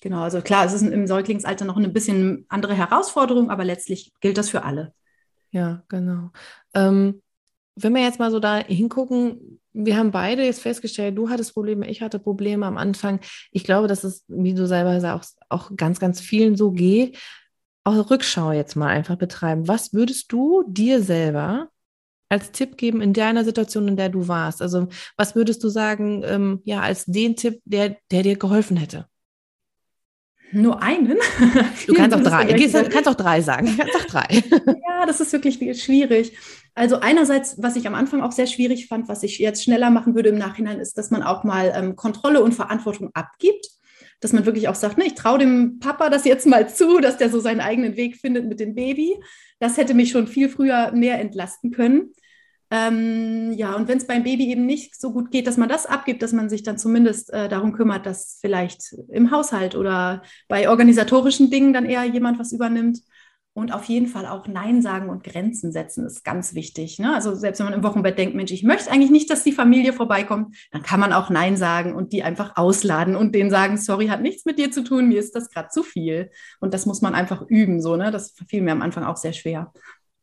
Genau, 0.00 0.22
also 0.22 0.40
klar, 0.40 0.64
es 0.64 0.72
ist 0.72 0.82
im 0.82 1.06
Säuglingsalter 1.06 1.64
noch 1.64 1.76
eine 1.76 1.88
bisschen 1.88 2.46
andere 2.48 2.74
Herausforderung, 2.74 3.50
aber 3.50 3.64
letztlich 3.64 4.12
gilt 4.20 4.38
das 4.38 4.50
für 4.50 4.62
alle. 4.62 4.94
Ja, 5.50 5.82
genau. 5.88 6.30
Ähm, 6.74 7.22
wenn 7.74 7.94
wir 7.94 8.02
jetzt 8.02 8.18
mal 8.18 8.30
so 8.30 8.38
da 8.38 8.58
hingucken, 8.58 9.60
wir 9.84 9.96
haben 9.96 10.10
beide 10.10 10.44
jetzt 10.44 10.62
festgestellt, 10.62 11.16
du 11.16 11.30
hattest 11.30 11.54
Probleme, 11.54 11.88
ich 11.88 12.02
hatte 12.02 12.18
Probleme 12.18 12.66
am 12.66 12.76
Anfang. 12.76 13.20
Ich 13.52 13.64
glaube, 13.64 13.86
dass 13.86 14.04
es, 14.04 14.24
wie 14.28 14.54
du 14.54 14.66
selber 14.66 15.00
sagst, 15.00 15.38
auch, 15.48 15.70
auch 15.70 15.76
ganz, 15.76 16.00
ganz 16.00 16.20
vielen 16.20 16.56
so 16.56 16.72
geht. 16.72 17.18
Auch 17.84 18.10
Rückschau 18.10 18.52
jetzt 18.52 18.74
mal 18.74 18.88
einfach 18.88 19.16
betreiben. 19.16 19.68
Was 19.68 19.92
würdest 19.94 20.32
du 20.32 20.64
dir 20.66 21.02
selber 21.02 21.68
als 22.28 22.50
Tipp 22.50 22.76
geben 22.76 23.00
in 23.00 23.12
deiner 23.12 23.44
Situation, 23.44 23.88
in 23.88 23.96
der 23.96 24.08
du 24.08 24.28
warst? 24.28 24.60
Also, 24.60 24.88
was 25.16 25.34
würdest 25.34 25.62
du 25.62 25.68
sagen, 25.68 26.22
ähm, 26.24 26.60
ja, 26.64 26.80
als 26.80 27.04
den 27.06 27.36
Tipp, 27.36 27.60
der, 27.64 27.96
der 28.10 28.22
dir 28.22 28.36
geholfen 28.36 28.76
hätte? 28.76 29.06
Nur 30.50 30.82
einen? 30.82 31.18
Du 31.86 31.94
kannst 31.94 32.16
auch 32.16 32.22
drei. 32.22 32.52
Du 32.52 32.88
kannst 32.88 33.08
auch 33.08 33.14
drei 33.14 33.40
sagen. 33.40 33.66
Du 33.66 33.76
kannst 33.76 33.96
auch 33.96 34.06
drei. 34.06 34.42
Ja, 34.88 35.06
das 35.06 35.20
ist 35.20 35.32
wirklich 35.32 35.80
schwierig. 35.80 36.36
Also 36.78 37.00
einerseits, 37.00 37.60
was 37.60 37.74
ich 37.74 37.88
am 37.88 37.96
Anfang 37.96 38.22
auch 38.22 38.30
sehr 38.30 38.46
schwierig 38.46 38.86
fand, 38.86 39.08
was 39.08 39.24
ich 39.24 39.38
jetzt 39.38 39.64
schneller 39.64 39.90
machen 39.90 40.14
würde 40.14 40.28
im 40.28 40.38
Nachhinein, 40.38 40.78
ist, 40.78 40.96
dass 40.96 41.10
man 41.10 41.24
auch 41.24 41.42
mal 41.42 41.72
ähm, 41.74 41.96
Kontrolle 41.96 42.40
und 42.42 42.54
Verantwortung 42.54 43.10
abgibt. 43.14 43.66
Dass 44.20 44.32
man 44.32 44.46
wirklich 44.46 44.68
auch 44.68 44.74
sagt, 44.74 44.96
ne, 44.96 45.04
ich 45.04 45.14
traue 45.14 45.38
dem 45.38 45.80
Papa 45.80 46.08
das 46.08 46.24
jetzt 46.24 46.46
mal 46.46 46.68
zu, 46.68 47.00
dass 47.00 47.16
der 47.16 47.30
so 47.30 47.40
seinen 47.40 47.60
eigenen 47.60 47.96
Weg 47.96 48.16
findet 48.16 48.46
mit 48.46 48.60
dem 48.60 48.74
Baby. 48.74 49.16
Das 49.58 49.76
hätte 49.76 49.94
mich 49.94 50.10
schon 50.10 50.28
viel 50.28 50.48
früher 50.48 50.92
mehr 50.92 51.20
entlasten 51.20 51.72
können. 51.72 52.12
Ähm, 52.70 53.52
ja, 53.54 53.74
und 53.74 53.88
wenn 53.88 53.98
es 53.98 54.06
beim 54.06 54.22
Baby 54.24 54.50
eben 54.50 54.66
nicht 54.66 55.00
so 55.00 55.12
gut 55.12 55.30
geht, 55.30 55.46
dass 55.46 55.56
man 55.56 55.68
das 55.68 55.86
abgibt, 55.86 56.22
dass 56.22 56.32
man 56.32 56.48
sich 56.48 56.62
dann 56.62 56.78
zumindest 56.78 57.32
äh, 57.32 57.48
darum 57.48 57.72
kümmert, 57.72 58.06
dass 58.06 58.38
vielleicht 58.40 58.94
im 59.08 59.30
Haushalt 59.30 59.74
oder 59.74 60.22
bei 60.48 60.68
organisatorischen 60.68 61.50
Dingen 61.50 61.72
dann 61.72 61.86
eher 61.86 62.04
jemand 62.04 62.38
was 62.38 62.52
übernimmt. 62.52 62.98
Und 63.58 63.72
auf 63.72 63.86
jeden 63.86 64.06
Fall 64.06 64.24
auch 64.24 64.46
Nein 64.46 64.82
sagen 64.82 65.10
und 65.10 65.24
Grenzen 65.24 65.72
setzen 65.72 66.06
ist 66.06 66.22
ganz 66.24 66.54
wichtig. 66.54 67.00
Ne? 67.00 67.12
Also 67.12 67.34
selbst 67.34 67.58
wenn 67.58 67.66
man 67.66 67.74
im 67.74 67.82
Wochenbett 67.82 68.16
denkt, 68.16 68.36
Mensch, 68.36 68.52
ich 68.52 68.62
möchte 68.62 68.88
eigentlich 68.88 69.10
nicht, 69.10 69.28
dass 69.30 69.42
die 69.42 69.50
Familie 69.50 69.92
vorbeikommt, 69.92 70.56
dann 70.70 70.84
kann 70.84 71.00
man 71.00 71.12
auch 71.12 71.28
Nein 71.28 71.56
sagen 71.56 71.92
und 71.96 72.12
die 72.12 72.22
einfach 72.22 72.56
ausladen 72.56 73.16
und 73.16 73.34
denen 73.34 73.50
sagen, 73.50 73.76
sorry, 73.76 74.06
hat 74.06 74.22
nichts 74.22 74.44
mit 74.44 74.60
dir 74.60 74.70
zu 74.70 74.84
tun, 74.84 75.08
mir 75.08 75.18
ist 75.18 75.34
das 75.34 75.50
gerade 75.50 75.70
zu 75.70 75.82
viel. 75.82 76.30
Und 76.60 76.72
das 76.72 76.86
muss 76.86 77.02
man 77.02 77.16
einfach 77.16 77.42
üben. 77.48 77.82
So, 77.82 77.96
ne? 77.96 78.12
Das 78.12 78.36
fiel 78.46 78.62
mir 78.62 78.70
am 78.70 78.80
Anfang 78.80 79.02
auch 79.02 79.16
sehr 79.16 79.32
schwer. 79.32 79.72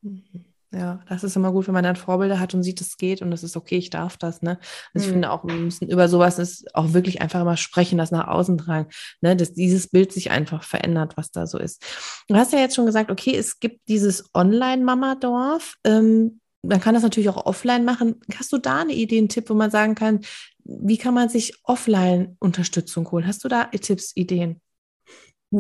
Mhm. 0.02 0.55
Ja, 0.78 1.00
das 1.08 1.24
ist 1.24 1.38
immer 1.38 1.54
gut, 1.54 1.68
wenn 1.68 1.74
man 1.74 1.86
dann 1.86 1.96
Vorbilder 1.96 2.38
hat 2.38 2.54
und 2.54 2.62
sieht, 2.62 2.82
es 2.82 2.98
geht 2.98 3.22
und 3.22 3.32
es 3.32 3.44
ist 3.44 3.56
okay, 3.56 3.78
ich 3.78 3.92
darf 3.92 4.18
das. 4.18 4.42
Ne? 4.42 4.60
Also 4.94 4.96
mhm. 4.96 5.02
Ich 5.04 5.08
finde 5.08 5.32
auch, 5.32 5.46
wir 5.46 5.54
müssen 5.54 5.88
über 5.88 6.10
sowas 6.10 6.38
ist 6.38 6.76
auch 6.76 6.92
wirklich 6.92 7.22
einfach 7.22 7.40
immer 7.40 7.56
sprechen, 7.56 7.98
das 7.98 8.12
nach 8.12 8.28
außen 8.28 8.58
tragen, 8.58 8.90
ne? 9.22 9.38
dass 9.38 9.54
dieses 9.54 9.88
Bild 9.88 10.12
sich 10.12 10.32
einfach 10.32 10.64
verändert, 10.64 11.16
was 11.16 11.32
da 11.32 11.48
so 11.48 11.58
ist. 11.58 11.82
Du 12.28 12.36
hast 12.36 12.52
ja 12.52 12.60
jetzt 12.60 12.76
schon 12.76 12.86
gesagt, 12.86 13.10
okay, 13.10 13.38
es 13.38 13.62
gibt 13.62 13.88
dieses 13.88 14.30
Online-Mama-Dorf. 14.34 15.76
Ähm, 15.86 16.42
man 16.62 16.82
kann 16.82 16.94
das 16.94 17.04
natürlich 17.04 17.30
auch 17.30 17.46
offline 17.46 17.86
machen. 17.86 18.20
Hast 18.38 18.52
du 18.52 18.58
da 18.58 18.82
eine 18.82 18.94
Idee, 18.94 19.20
einen 19.20 19.30
Tipp, 19.30 19.50
wo 19.50 19.54
man 19.54 19.72
sagen 19.72 19.96
kann, 19.96 20.22
wie 20.66 20.98
kann 20.98 21.14
man 21.14 21.30
sich 21.30 21.54
offline 21.64 22.36
Unterstützung 22.40 23.10
holen? 23.12 23.28
Hast 23.28 23.46
du 23.46 23.48
da 23.48 23.66
Tipps, 23.66 24.12
Ideen? 24.16 24.60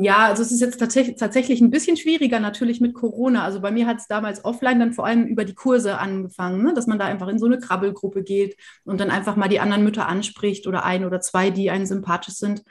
Ja, 0.02 0.26
also 0.26 0.42
es 0.42 0.52
ist 0.52 0.60
jetzt 0.60 0.78
tatsächlich, 0.78 1.16
tatsächlich 1.16 1.62
ein 1.62 1.70
bisschen 1.70 1.96
schwieriger 1.96 2.42
natürlich 2.42 2.82
mit 2.82 2.94
Corona. 2.94 3.46
Also 3.46 3.62
bei 3.62 3.72
mir 3.72 3.88
hat 3.88 3.98
es 3.98 4.08
damals 4.08 4.44
offline 4.44 4.80
dann 4.80 4.92
vor 4.94 5.06
allem 5.06 5.26
über 5.26 5.46
die 5.46 5.54
Kurse 5.56 6.00
angefangen, 6.00 6.64
ne? 6.64 6.74
dass 6.74 6.86
man 6.86 7.00
da 7.00 7.06
einfach 7.06 7.30
in 7.30 7.40
so 7.40 7.46
eine 7.46 7.60
Krabbelgruppe 7.60 8.22
geht 8.22 8.58
und 8.84 9.00
dann 9.00 9.10
einfach 9.10 9.38
mal 9.38 9.48
die 9.48 9.62
anderen 9.62 9.86
Mütter 9.86 10.08
anspricht 10.08 10.68
oder 10.68 10.84
ein 10.84 11.06
oder 11.06 11.22
zwei, 11.22 11.50
die 11.50 11.70
einen 11.72 11.86
sympathisch 11.86 12.34
sind. 12.36 12.64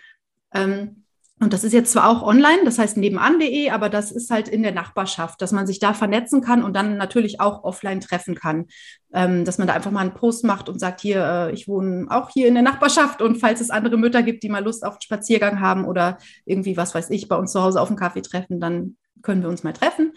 Ähm, 0.53 1.04
und 1.41 1.53
das 1.53 1.65
ist 1.65 1.73
jetzt 1.73 1.93
zwar 1.93 2.09
auch 2.09 2.23
online, 2.23 2.65
das 2.65 2.79
heißt 2.79 2.97
nebenan.de, 2.97 3.71
aber 3.71 3.89
das 3.89 4.13
ist 4.13 4.31
halt 4.31 4.49
in 4.49 4.63
der 4.63 4.73
Nachbarschaft, 4.73 5.43
dass 5.43 5.51
man 5.51 5.67
sich 5.67 5.81
da 5.81 5.93
vernetzen 5.93 6.41
kann 6.41 6.63
und 6.63 6.75
dann 6.75 6.97
natürlich 6.97 7.41
auch 7.41 7.65
offline 7.65 8.01
treffen 8.01 8.37
kann. 8.37 8.67
Ähm, 9.13 9.45
dass 9.45 9.59
man 9.59 9.67
da 9.67 9.75
einfach 9.75 9.91
mal 9.91 10.01
einen 10.01 10.15
Post 10.15 10.45
macht 10.45 10.69
und 10.69 10.79
sagt, 10.79 11.01
hier, 11.01 11.25
äh, 11.25 11.53
ich 11.53 11.67
wohne 11.67 12.07
auch 12.09 12.31
hier 12.31 12.47
in 12.47 12.55
der 12.55 12.63
Nachbarschaft 12.63 13.21
und 13.21 13.39
falls 13.39 13.61
es 13.61 13.71
andere 13.71 13.97
Mütter 13.97 14.23
gibt, 14.23 14.45
die 14.45 14.49
mal 14.49 14.63
Lust 14.63 14.85
auf 14.85 14.95
einen 14.95 15.03
Spaziergang 15.03 15.61
haben 15.61 15.85
oder 15.85 16.19
irgendwie, 16.45 16.77
was 16.77 16.95
weiß 16.95 17.11
ich, 17.11 17.29
bei 17.29 17.37
uns 17.37 17.53
zu 17.53 17.63
Hause 17.63 17.81
auf 17.81 17.89
einen 17.89 17.99
Kaffee 17.99 18.23
treffen, 18.23 18.61
dann 18.61 18.97
können 19.23 19.43
wir 19.43 19.49
uns 19.49 19.65
mal 19.65 19.73
treffen. 19.73 20.13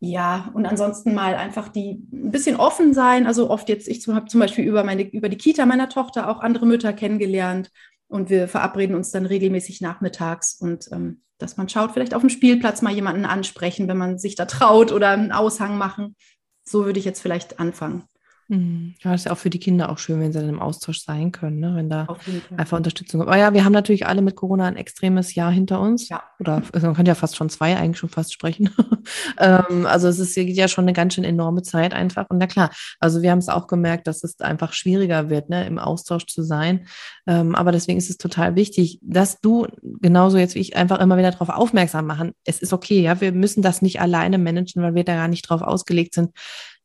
Ja, 0.00 0.50
und 0.54 0.66
ansonsten 0.66 1.14
mal 1.14 1.34
einfach 1.34 1.68
die 1.68 2.06
ein 2.12 2.30
bisschen 2.30 2.56
offen 2.56 2.94
sein. 2.94 3.26
Also 3.26 3.50
oft 3.50 3.68
jetzt, 3.68 3.88
ich 3.88 4.06
habe 4.06 4.26
zum 4.26 4.40
Beispiel 4.40 4.64
über 4.64 4.84
meine, 4.84 5.02
über 5.02 5.28
die 5.28 5.36
Kita 5.36 5.66
meiner 5.66 5.88
Tochter 5.88 6.28
auch 6.30 6.40
andere 6.40 6.66
Mütter 6.66 6.92
kennengelernt 6.92 7.70
und 8.08 8.30
wir 8.30 8.48
verabreden 8.48 8.96
uns 8.96 9.10
dann 9.10 9.26
regelmäßig 9.26 9.80
nachmittags 9.80 10.54
und 10.54 10.88
ähm, 10.92 11.22
dass 11.38 11.56
man 11.56 11.68
schaut, 11.68 11.92
vielleicht 11.92 12.14
auf 12.14 12.22
dem 12.22 12.30
Spielplatz 12.30 12.82
mal 12.82 12.92
jemanden 12.92 13.24
ansprechen, 13.24 13.86
wenn 13.86 13.96
man 13.96 14.18
sich 14.18 14.34
da 14.34 14.44
traut 14.46 14.90
oder 14.90 15.10
einen 15.10 15.30
Aushang 15.30 15.78
machen. 15.78 16.16
So 16.64 16.84
würde 16.84 16.98
ich 16.98 17.04
jetzt 17.04 17.20
vielleicht 17.20 17.60
anfangen. 17.60 18.04
Mhm. 18.48 18.94
Ja, 19.02 19.12
das 19.12 19.20
ist 19.20 19.24
ja 19.26 19.32
auch 19.32 19.38
für 19.38 19.50
die 19.50 19.58
Kinder 19.58 19.90
auch 19.90 19.98
schön, 19.98 20.20
wenn 20.20 20.32
sie 20.32 20.40
dann 20.40 20.48
im 20.48 20.60
Austausch 20.60 21.00
sein 21.00 21.32
können, 21.32 21.60
ne? 21.60 21.76
wenn 21.76 21.90
da 21.90 22.06
einfach 22.56 22.78
Unterstützung 22.78 23.20
kommt. 23.20 23.30
Aber 23.30 23.38
ja, 23.38 23.52
wir 23.52 23.64
haben 23.64 23.72
natürlich 23.72 24.06
alle 24.06 24.22
mit 24.22 24.36
Corona 24.36 24.64
ein 24.64 24.76
extremes 24.76 25.34
Jahr 25.34 25.52
hinter 25.52 25.80
uns. 25.80 26.08
Ja. 26.08 26.22
Oder 26.40 26.62
also 26.72 26.86
man 26.86 26.96
kann 26.96 27.04
ja 27.04 27.14
fast 27.14 27.36
schon 27.36 27.50
zwei 27.50 27.76
eigentlich 27.76 27.98
schon 27.98 28.08
fast 28.08 28.32
sprechen. 28.32 28.70
ähm, 29.38 29.84
also 29.84 30.08
es 30.08 30.18
ist 30.18 30.34
ja 30.34 30.66
schon 30.66 30.84
eine 30.84 30.94
ganz 30.94 31.14
schön 31.14 31.24
enorme 31.24 31.62
Zeit 31.62 31.92
einfach. 31.92 32.24
Und 32.30 32.38
na 32.38 32.46
klar, 32.46 32.70
also 33.00 33.20
wir 33.20 33.30
haben 33.30 33.38
es 33.38 33.50
auch 33.50 33.66
gemerkt, 33.66 34.06
dass 34.06 34.24
es 34.24 34.40
einfach 34.40 34.72
schwieriger 34.72 35.28
wird, 35.28 35.50
ne, 35.50 35.66
im 35.66 35.78
Austausch 35.78 36.24
zu 36.24 36.42
sein. 36.42 36.86
Ähm, 37.26 37.54
aber 37.54 37.70
deswegen 37.70 37.98
ist 37.98 38.08
es 38.08 38.16
total 38.16 38.56
wichtig, 38.56 38.98
dass 39.02 39.40
du 39.40 39.66
genauso 39.82 40.38
jetzt 40.38 40.54
wie 40.54 40.60
ich 40.60 40.74
einfach 40.74 41.00
immer 41.00 41.18
wieder 41.18 41.32
darauf 41.32 41.50
aufmerksam 41.50 42.06
machen. 42.06 42.32
Es 42.44 42.62
ist 42.62 42.72
okay, 42.72 43.02
ja, 43.02 43.20
wir 43.20 43.32
müssen 43.32 43.60
das 43.60 43.82
nicht 43.82 44.00
alleine 44.00 44.38
managen, 44.38 44.82
weil 44.82 44.94
wir 44.94 45.04
da 45.04 45.16
gar 45.16 45.28
nicht 45.28 45.42
drauf 45.42 45.60
ausgelegt 45.60 46.14
sind, 46.14 46.30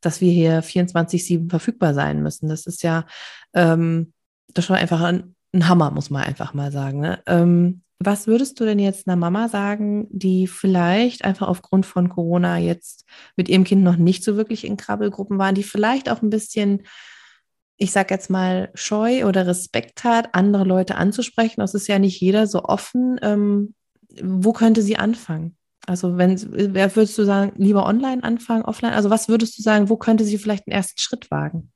dass 0.05 0.21
wir 0.21 0.31
hier 0.31 0.63
24-7 0.63 1.49
verfügbar 1.49 1.93
sein 1.93 2.21
müssen. 2.21 2.49
Das 2.49 2.65
ist 2.65 2.83
ja 2.83 3.05
ähm, 3.53 4.13
das 4.53 4.65
schon 4.65 4.75
einfach 4.75 5.01
ein, 5.01 5.35
ein, 5.53 5.67
Hammer, 5.67 5.91
muss 5.91 6.09
man 6.09 6.23
einfach 6.23 6.53
mal 6.53 6.71
sagen. 6.71 6.99
Ne? 6.99 7.21
Ähm, 7.25 7.81
was 7.99 8.27
würdest 8.27 8.59
du 8.59 8.65
denn 8.65 8.79
jetzt 8.79 9.07
einer 9.07 9.15
Mama 9.15 9.47
sagen, 9.47 10.07
die 10.09 10.47
vielleicht 10.47 11.23
einfach 11.23 11.47
aufgrund 11.47 11.85
von 11.85 12.09
Corona 12.09 12.57
jetzt 12.57 13.05
mit 13.35 13.49
ihrem 13.49 13.63
Kind 13.63 13.83
noch 13.83 13.95
nicht 13.95 14.23
so 14.23 14.35
wirklich 14.35 14.65
in 14.65 14.77
Krabbelgruppen 14.77 15.37
waren, 15.37 15.55
die 15.55 15.63
vielleicht 15.63 16.09
auch 16.09 16.21
ein 16.21 16.29
bisschen, 16.29 16.83
ich 17.77 17.91
sag 17.91 18.11
jetzt 18.11 18.29
mal, 18.29 18.71
scheu 18.73 19.25
oder 19.25 19.47
Respekt 19.47 20.03
hat, 20.03 20.35
andere 20.35 20.65
Leute 20.65 20.95
anzusprechen? 20.95 21.61
Das 21.61 21.73
ist 21.73 21.87
ja 21.87 21.99
nicht 21.99 22.19
jeder 22.19 22.45
so 22.47 22.63
offen. 22.63 23.19
Ähm, 23.21 23.73
wo 24.21 24.53
könnte 24.53 24.81
sie 24.81 24.97
anfangen? 24.97 25.55
Also 25.85 26.17
wenn, 26.17 26.39
wer 26.73 26.95
würdest 26.95 27.17
du 27.17 27.25
sagen, 27.25 27.53
lieber 27.57 27.85
online 27.85 28.23
anfangen, 28.23 28.63
offline? 28.63 28.93
Also 28.93 29.09
was 29.09 29.27
würdest 29.27 29.57
du 29.57 29.61
sagen, 29.61 29.89
wo 29.89 29.97
könnte 29.97 30.23
sie 30.23 30.37
vielleicht 30.37 30.67
einen 30.67 30.75
ersten 30.75 30.99
Schritt 30.99 31.29
wagen? 31.29 31.71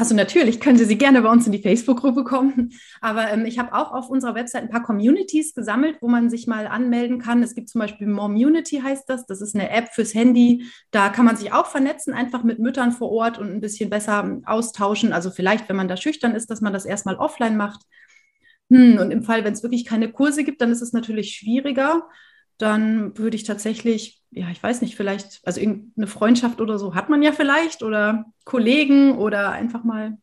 Also 0.00 0.14
natürlich 0.14 0.60
könnte 0.60 0.86
sie 0.86 0.96
gerne 0.96 1.20
bei 1.20 1.30
uns 1.30 1.44
in 1.44 1.52
die 1.52 1.60
Facebook-Gruppe 1.60 2.24
kommen. 2.24 2.72
Aber 3.02 3.30
ähm, 3.30 3.44
ich 3.44 3.58
habe 3.58 3.74
auch 3.74 3.92
auf 3.92 4.08
unserer 4.08 4.34
Website 4.34 4.62
ein 4.62 4.70
paar 4.70 4.82
Communities 4.82 5.54
gesammelt, 5.54 5.98
wo 6.00 6.08
man 6.08 6.30
sich 6.30 6.46
mal 6.46 6.66
anmelden 6.66 7.18
kann. 7.18 7.42
Es 7.42 7.54
gibt 7.54 7.68
zum 7.68 7.80
Beispiel 7.80 8.06
Momunity 8.06 8.80
heißt 8.80 9.10
das. 9.10 9.26
Das 9.26 9.42
ist 9.42 9.54
eine 9.54 9.68
App 9.68 9.90
fürs 9.92 10.14
Handy. 10.14 10.64
Da 10.90 11.10
kann 11.10 11.26
man 11.26 11.36
sich 11.36 11.52
auch 11.52 11.66
vernetzen, 11.66 12.14
einfach 12.14 12.44
mit 12.44 12.58
Müttern 12.58 12.92
vor 12.92 13.10
Ort 13.10 13.38
und 13.38 13.50
ein 13.50 13.60
bisschen 13.60 13.90
besser 13.90 14.40
austauschen. 14.46 15.12
Also 15.12 15.30
vielleicht, 15.30 15.68
wenn 15.68 15.76
man 15.76 15.88
da 15.88 15.98
schüchtern 15.98 16.34
ist, 16.34 16.50
dass 16.50 16.62
man 16.62 16.72
das 16.72 16.86
erstmal 16.86 17.16
offline 17.16 17.58
macht. 17.58 17.82
Hm, 18.70 18.96
und 18.98 19.10
im 19.10 19.22
Fall, 19.22 19.44
wenn 19.44 19.52
es 19.52 19.62
wirklich 19.62 19.84
keine 19.84 20.10
Kurse 20.10 20.44
gibt, 20.44 20.62
dann 20.62 20.72
ist 20.72 20.80
es 20.80 20.94
natürlich 20.94 21.32
schwieriger 21.32 22.08
dann 22.60 23.16
würde 23.16 23.36
ich 23.36 23.44
tatsächlich, 23.44 24.22
ja, 24.30 24.50
ich 24.50 24.62
weiß 24.62 24.82
nicht, 24.82 24.96
vielleicht, 24.96 25.40
also 25.44 25.60
irgendeine 25.60 26.06
Freundschaft 26.06 26.60
oder 26.60 26.78
so 26.78 26.94
hat 26.94 27.08
man 27.08 27.22
ja 27.22 27.32
vielleicht 27.32 27.82
oder 27.82 28.26
Kollegen 28.44 29.16
oder 29.18 29.50
einfach 29.50 29.84
mal 29.84 30.18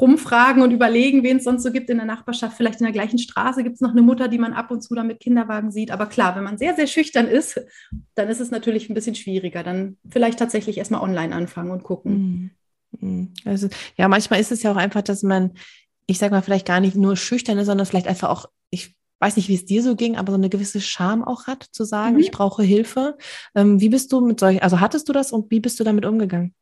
rumfragen 0.00 0.62
und 0.62 0.72
überlegen, 0.72 1.22
wen 1.22 1.36
es 1.36 1.44
sonst 1.44 1.62
so 1.62 1.70
gibt 1.70 1.88
in 1.88 1.98
der 1.98 2.06
Nachbarschaft. 2.06 2.56
Vielleicht 2.56 2.80
in 2.80 2.84
der 2.84 2.92
gleichen 2.92 3.18
Straße 3.18 3.62
gibt 3.62 3.76
es 3.76 3.80
noch 3.80 3.92
eine 3.92 4.02
Mutter, 4.02 4.26
die 4.26 4.38
man 4.38 4.52
ab 4.52 4.72
und 4.72 4.82
zu 4.82 4.94
dann 4.94 5.06
mit 5.06 5.20
Kinderwagen 5.20 5.70
sieht. 5.70 5.92
Aber 5.92 6.06
klar, 6.06 6.34
wenn 6.34 6.42
man 6.42 6.58
sehr, 6.58 6.74
sehr 6.74 6.88
schüchtern 6.88 7.28
ist, 7.28 7.60
dann 8.16 8.28
ist 8.28 8.40
es 8.40 8.50
natürlich 8.50 8.90
ein 8.90 8.94
bisschen 8.94 9.14
schwieriger. 9.14 9.62
Dann 9.62 9.96
vielleicht 10.08 10.40
tatsächlich 10.40 10.78
erstmal 10.78 11.02
online 11.02 11.34
anfangen 11.34 11.70
und 11.70 11.84
gucken. 11.84 12.50
Mhm. 12.98 13.32
Also, 13.44 13.68
ja, 13.96 14.08
manchmal 14.08 14.40
ist 14.40 14.52
es 14.52 14.62
ja 14.62 14.72
auch 14.72 14.76
einfach, 14.76 15.02
dass 15.02 15.22
man, 15.22 15.52
ich 16.06 16.18
sag 16.18 16.32
mal, 16.32 16.42
vielleicht 16.42 16.66
gar 16.66 16.80
nicht 16.80 16.96
nur 16.96 17.16
schüchtern 17.16 17.58
ist, 17.58 17.66
sondern 17.66 17.86
vielleicht 17.86 18.08
einfach 18.08 18.30
auch, 18.30 18.46
ich 18.70 18.96
weiß 19.24 19.36
nicht, 19.36 19.48
wie 19.48 19.54
es 19.54 19.64
dir 19.64 19.82
so 19.82 19.96
ging, 19.96 20.16
aber 20.16 20.32
so 20.32 20.38
eine 20.38 20.50
gewisse 20.50 20.82
Scham 20.82 21.24
auch 21.24 21.46
hat, 21.46 21.62
zu 21.62 21.84
sagen, 21.84 22.16
mhm. 22.16 22.20
ich 22.20 22.30
brauche 22.30 22.62
Hilfe. 22.62 23.16
Ähm, 23.54 23.80
wie 23.80 23.88
bist 23.88 24.12
du 24.12 24.20
mit 24.20 24.38
solchen, 24.38 24.60
also 24.60 24.80
hattest 24.80 25.08
du 25.08 25.14
das 25.14 25.32
und 25.32 25.50
wie 25.50 25.60
bist 25.60 25.80
du 25.80 25.84
damit 25.84 26.04
umgegangen? 26.04 26.54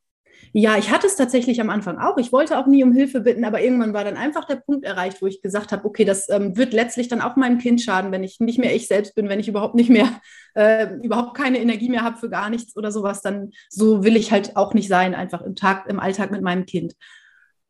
Ja, 0.53 0.77
ich 0.77 0.91
hatte 0.91 1.07
es 1.07 1.17
tatsächlich 1.17 1.61
am 1.61 1.71
Anfang 1.71 1.99
auch. 1.99 2.19
Ich 2.19 2.31
wollte 2.31 2.59
auch 2.59 2.67
nie 2.67 2.85
um 2.85 2.93
Hilfe 2.93 3.21
bitten, 3.21 3.45
aber 3.45 3.63
irgendwann 3.63 3.95
war 3.95 4.05
dann 4.05 4.17
einfach 4.17 4.45
der 4.45 4.57
Punkt 4.57 4.85
erreicht, 4.85 5.23
wo 5.23 5.27
ich 5.27 5.41
gesagt 5.41 5.73
habe, 5.73 5.85
okay, 5.85 6.05
das 6.05 6.29
ähm, 6.29 6.57
wird 6.57 6.73
letztlich 6.73 7.09
dann 7.09 7.21
auch 7.21 7.37
meinem 7.37 7.59
Kind 7.59 7.81
schaden, 7.81 8.13
wenn 8.13 8.23
ich 8.23 8.39
nicht 8.39 8.59
mehr 8.59 8.75
ich 8.75 8.87
selbst 8.87 9.15
bin, 9.15 9.29
wenn 9.29 9.41
ich 9.41 9.49
überhaupt 9.49 9.75
nicht 9.75 9.91
mehr, 9.91 10.09
äh, 10.55 10.95
überhaupt 11.03 11.37
keine 11.37 11.59
Energie 11.59 11.89
mehr 11.89 12.03
habe 12.03 12.19
für 12.19 12.31
gar 12.31 12.49
nichts 12.49 12.77
oder 12.77 12.93
sowas, 12.93 13.23
dann 13.23 13.51
so 13.71 14.05
will 14.05 14.17
ich 14.17 14.31
halt 14.31 14.57
auch 14.57 14.75
nicht 14.75 14.89
sein, 14.89 15.15
einfach 15.15 15.43
im 15.43 15.57
Tag, 15.57 15.89
im 15.89 15.99
Alltag 15.99 16.31
mit 16.31 16.43
meinem 16.43 16.67
Kind. 16.67 16.95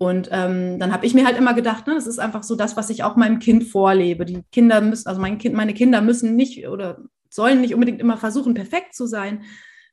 Und 0.03 0.29
ähm, 0.33 0.81
dann 0.81 0.93
habe 0.93 1.07
ich 1.07 1.15
mir 1.15 1.25
halt 1.25 1.39
immer 1.39 1.55
gedacht, 1.55 1.87
ne, 1.87 1.95
das 1.95 2.09
ist 2.09 2.19
einfach 2.19 2.43
so 2.43 2.57
das, 2.57 2.77
was 2.77 2.91
ich 2.91 3.05
auch 3.05 3.15
meinem 3.15 3.39
Kind 3.39 3.63
vorlebe. 3.63 4.25
Die 4.25 4.43
Kinder 4.51 4.81
müssen, 4.81 5.07
also 5.07 5.21
mein 5.21 5.39
kind, 5.39 5.55
meine 5.55 5.75
Kinder 5.75 6.01
müssen 6.01 6.35
nicht 6.35 6.67
oder 6.67 6.99
sollen 7.31 7.61
nicht 7.61 7.73
unbedingt 7.73 8.01
immer 8.01 8.17
versuchen, 8.17 8.53
perfekt 8.53 8.97
zu 8.97 9.07
sein, 9.07 9.45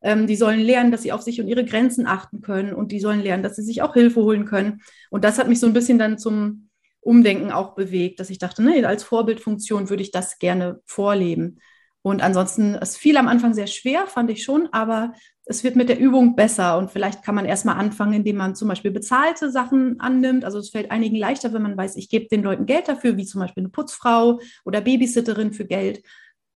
ähm, 0.01 0.25
die 0.25 0.35
sollen 0.35 0.61
lernen, 0.61 0.91
dass 0.91 1.03
sie 1.03 1.11
auf 1.11 1.21
sich 1.21 1.39
und 1.39 1.47
ihre 1.47 1.63
Grenzen 1.63 2.07
achten 2.07 2.41
können 2.41 2.73
und 2.73 2.91
die 2.91 2.99
sollen 2.99 3.21
lernen, 3.21 3.43
dass 3.43 3.55
sie 3.55 3.61
sich 3.61 3.83
auch 3.83 3.93
Hilfe 3.93 4.23
holen 4.23 4.45
können. 4.45 4.81
Und 5.11 5.23
das 5.23 5.37
hat 5.37 5.47
mich 5.47 5.59
so 5.59 5.67
ein 5.67 5.73
bisschen 5.73 5.99
dann 5.99 6.17
zum 6.17 6.69
Umdenken 7.01 7.51
auch 7.51 7.75
bewegt, 7.75 8.19
dass 8.19 8.31
ich 8.31 8.39
dachte, 8.39 8.63
ne, 8.63 8.83
als 8.87 9.03
Vorbildfunktion 9.03 9.91
würde 9.91 10.01
ich 10.01 10.09
das 10.09 10.39
gerne 10.39 10.81
vorleben. 10.85 11.59
Und 12.01 12.21
ansonsten, 12.21 12.75
es 12.75 12.95
fiel 12.95 13.17
am 13.17 13.27
Anfang 13.27 13.53
sehr 13.53 13.67
schwer, 13.67 14.07
fand 14.07 14.31
ich 14.31 14.43
schon, 14.43 14.69
aber 14.71 15.13
es 15.45 15.63
wird 15.63 15.75
mit 15.75 15.89
der 15.89 15.99
Übung 15.99 16.35
besser 16.35 16.77
und 16.77 16.91
vielleicht 16.91 17.23
kann 17.23 17.35
man 17.35 17.45
erstmal 17.45 17.75
anfangen, 17.75 18.13
indem 18.13 18.37
man 18.37 18.55
zum 18.55 18.67
Beispiel 18.67 18.91
bezahlte 18.91 19.51
Sachen 19.51 19.99
annimmt. 19.99 20.45
Also 20.45 20.59
es 20.59 20.69
fällt 20.69 20.91
einigen 20.91 21.15
leichter, 21.15 21.53
wenn 21.53 21.63
man 21.63 21.75
weiß, 21.75 21.95
ich 21.95 22.07
gebe 22.07 22.27
den 22.27 22.43
Leuten 22.43 22.67
Geld 22.67 22.87
dafür, 22.87 23.17
wie 23.17 23.25
zum 23.25 23.41
Beispiel 23.41 23.61
eine 23.61 23.69
Putzfrau 23.69 24.39
oder 24.63 24.79
Babysitterin 24.79 25.51
für 25.51 25.65
Geld. 25.65 26.03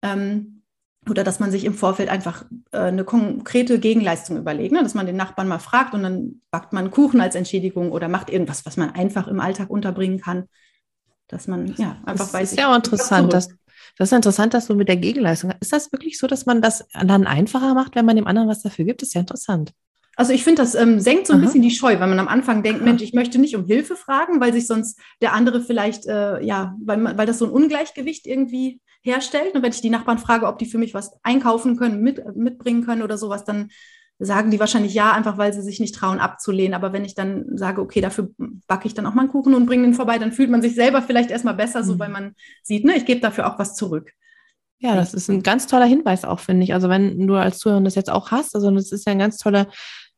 Ähm, 0.02 0.62
oder 1.08 1.24
dass 1.24 1.40
man 1.40 1.50
sich 1.50 1.64
im 1.64 1.74
Vorfeld 1.74 2.08
einfach 2.08 2.44
äh, 2.70 2.78
eine 2.78 3.04
konkrete 3.04 3.80
Gegenleistung 3.80 4.36
überlegt, 4.36 4.72
ne? 4.72 4.82
dass 4.82 4.94
man 4.94 5.06
den 5.06 5.16
Nachbarn 5.16 5.48
mal 5.48 5.58
fragt 5.58 5.94
und 5.94 6.02
dann 6.02 6.42
backt 6.50 6.72
man 6.72 6.90
Kuchen 6.90 7.20
als 7.20 7.34
Entschädigung 7.34 7.90
oder 7.90 8.08
macht 8.08 8.30
irgendwas, 8.30 8.66
was 8.66 8.76
man 8.76 8.90
einfach 8.90 9.26
im 9.26 9.40
Alltag 9.40 9.70
unterbringen 9.70 10.20
kann. 10.20 10.44
Dass 11.28 11.48
man 11.48 11.74
ja 11.76 11.96
einfach 12.04 12.26
das 12.26 12.34
weiß. 12.34 12.40
Das 12.42 12.52
ist 12.52 12.58
ja 12.58 12.70
auch 12.70 12.76
interessant, 12.76 13.32
dass, 13.32 13.48
das 13.98 14.10
ist 14.10 14.16
interessant, 14.16 14.54
dass 14.54 14.66
du 14.66 14.74
mit 14.74 14.88
der 14.88 14.96
Gegenleistung. 14.96 15.52
Ist 15.60 15.72
das 15.72 15.92
wirklich 15.92 16.18
so, 16.18 16.26
dass 16.26 16.46
man 16.46 16.62
das 16.62 16.86
dann 16.92 17.26
einfacher 17.26 17.74
macht, 17.74 17.94
wenn 17.94 18.06
man 18.06 18.16
dem 18.16 18.26
anderen 18.26 18.48
was 18.48 18.62
dafür 18.62 18.84
gibt? 18.84 19.02
Das 19.02 19.08
ist 19.08 19.14
ja 19.14 19.20
interessant. 19.20 19.72
Also 20.16 20.32
ich 20.32 20.44
finde, 20.44 20.62
das 20.62 20.74
ähm, 20.74 21.00
senkt 21.00 21.26
so 21.26 21.32
ein 21.32 21.38
Aha. 21.38 21.46
bisschen 21.46 21.62
die 21.62 21.70
Scheu, 21.70 21.98
wenn 21.98 22.08
man 22.08 22.18
am 22.18 22.28
Anfang 22.28 22.62
denkt, 22.62 22.82
Mensch, 22.82 23.02
ich 23.02 23.14
möchte 23.14 23.38
nicht 23.38 23.56
um 23.56 23.64
Hilfe 23.64 23.96
fragen, 23.96 24.40
weil 24.40 24.52
sich 24.52 24.66
sonst 24.66 25.00
der 25.22 25.32
andere 25.32 25.62
vielleicht, 25.62 26.06
äh, 26.06 26.42
ja, 26.44 26.74
weil, 26.84 27.16
weil 27.16 27.26
das 27.26 27.38
so 27.38 27.46
ein 27.46 27.50
Ungleichgewicht 27.50 28.26
irgendwie 28.26 28.80
herstellt. 29.02 29.54
Und 29.54 29.62
wenn 29.62 29.72
ich 29.72 29.80
die 29.80 29.90
Nachbarn 29.90 30.18
frage, 30.18 30.46
ob 30.46 30.58
die 30.58 30.66
für 30.66 30.78
mich 30.78 30.92
was 30.92 31.12
einkaufen 31.22 31.76
können, 31.76 32.02
mit, 32.02 32.36
mitbringen 32.36 32.84
können 32.84 33.02
oder 33.02 33.16
sowas, 33.16 33.44
dann 33.44 33.70
sagen 34.24 34.50
die 34.50 34.60
wahrscheinlich 34.60 34.94
ja, 34.94 35.12
einfach 35.12 35.38
weil 35.38 35.52
sie 35.52 35.62
sich 35.62 35.80
nicht 35.80 35.94
trauen 35.94 36.18
abzulehnen. 36.18 36.74
Aber 36.74 36.92
wenn 36.92 37.04
ich 37.04 37.14
dann 37.14 37.56
sage, 37.56 37.80
okay, 37.80 38.00
dafür 38.00 38.30
backe 38.66 38.86
ich 38.86 38.94
dann 38.94 39.06
auch 39.06 39.14
mal 39.14 39.22
einen 39.22 39.30
Kuchen 39.30 39.54
und 39.54 39.66
bringe 39.66 39.84
den 39.84 39.94
vorbei, 39.94 40.18
dann 40.18 40.32
fühlt 40.32 40.50
man 40.50 40.62
sich 40.62 40.74
selber 40.74 41.02
vielleicht 41.02 41.30
erstmal 41.30 41.54
besser, 41.54 41.80
mhm. 41.80 41.84
so 41.84 41.98
weil 41.98 42.08
man 42.08 42.34
sieht, 42.62 42.84
ne, 42.84 42.96
ich 42.96 43.04
gebe 43.04 43.20
dafür 43.20 43.52
auch 43.52 43.58
was 43.58 43.74
zurück. 43.74 44.12
Ja, 44.78 44.96
das 44.96 45.14
ist 45.14 45.30
ein 45.30 45.44
ganz 45.44 45.68
toller 45.68 45.86
Hinweis 45.86 46.24
auch, 46.24 46.40
finde 46.40 46.64
ich. 46.64 46.74
Also 46.74 46.88
wenn 46.88 47.26
du 47.26 47.36
als 47.36 47.58
Zuhörer 47.58 47.80
das 47.82 47.94
jetzt 47.94 48.10
auch 48.10 48.32
hast, 48.32 48.56
also 48.56 48.70
das 48.72 48.90
ist 48.90 49.06
ja 49.06 49.12
ein 49.12 49.18
ganz 49.18 49.38
toller 49.38 49.68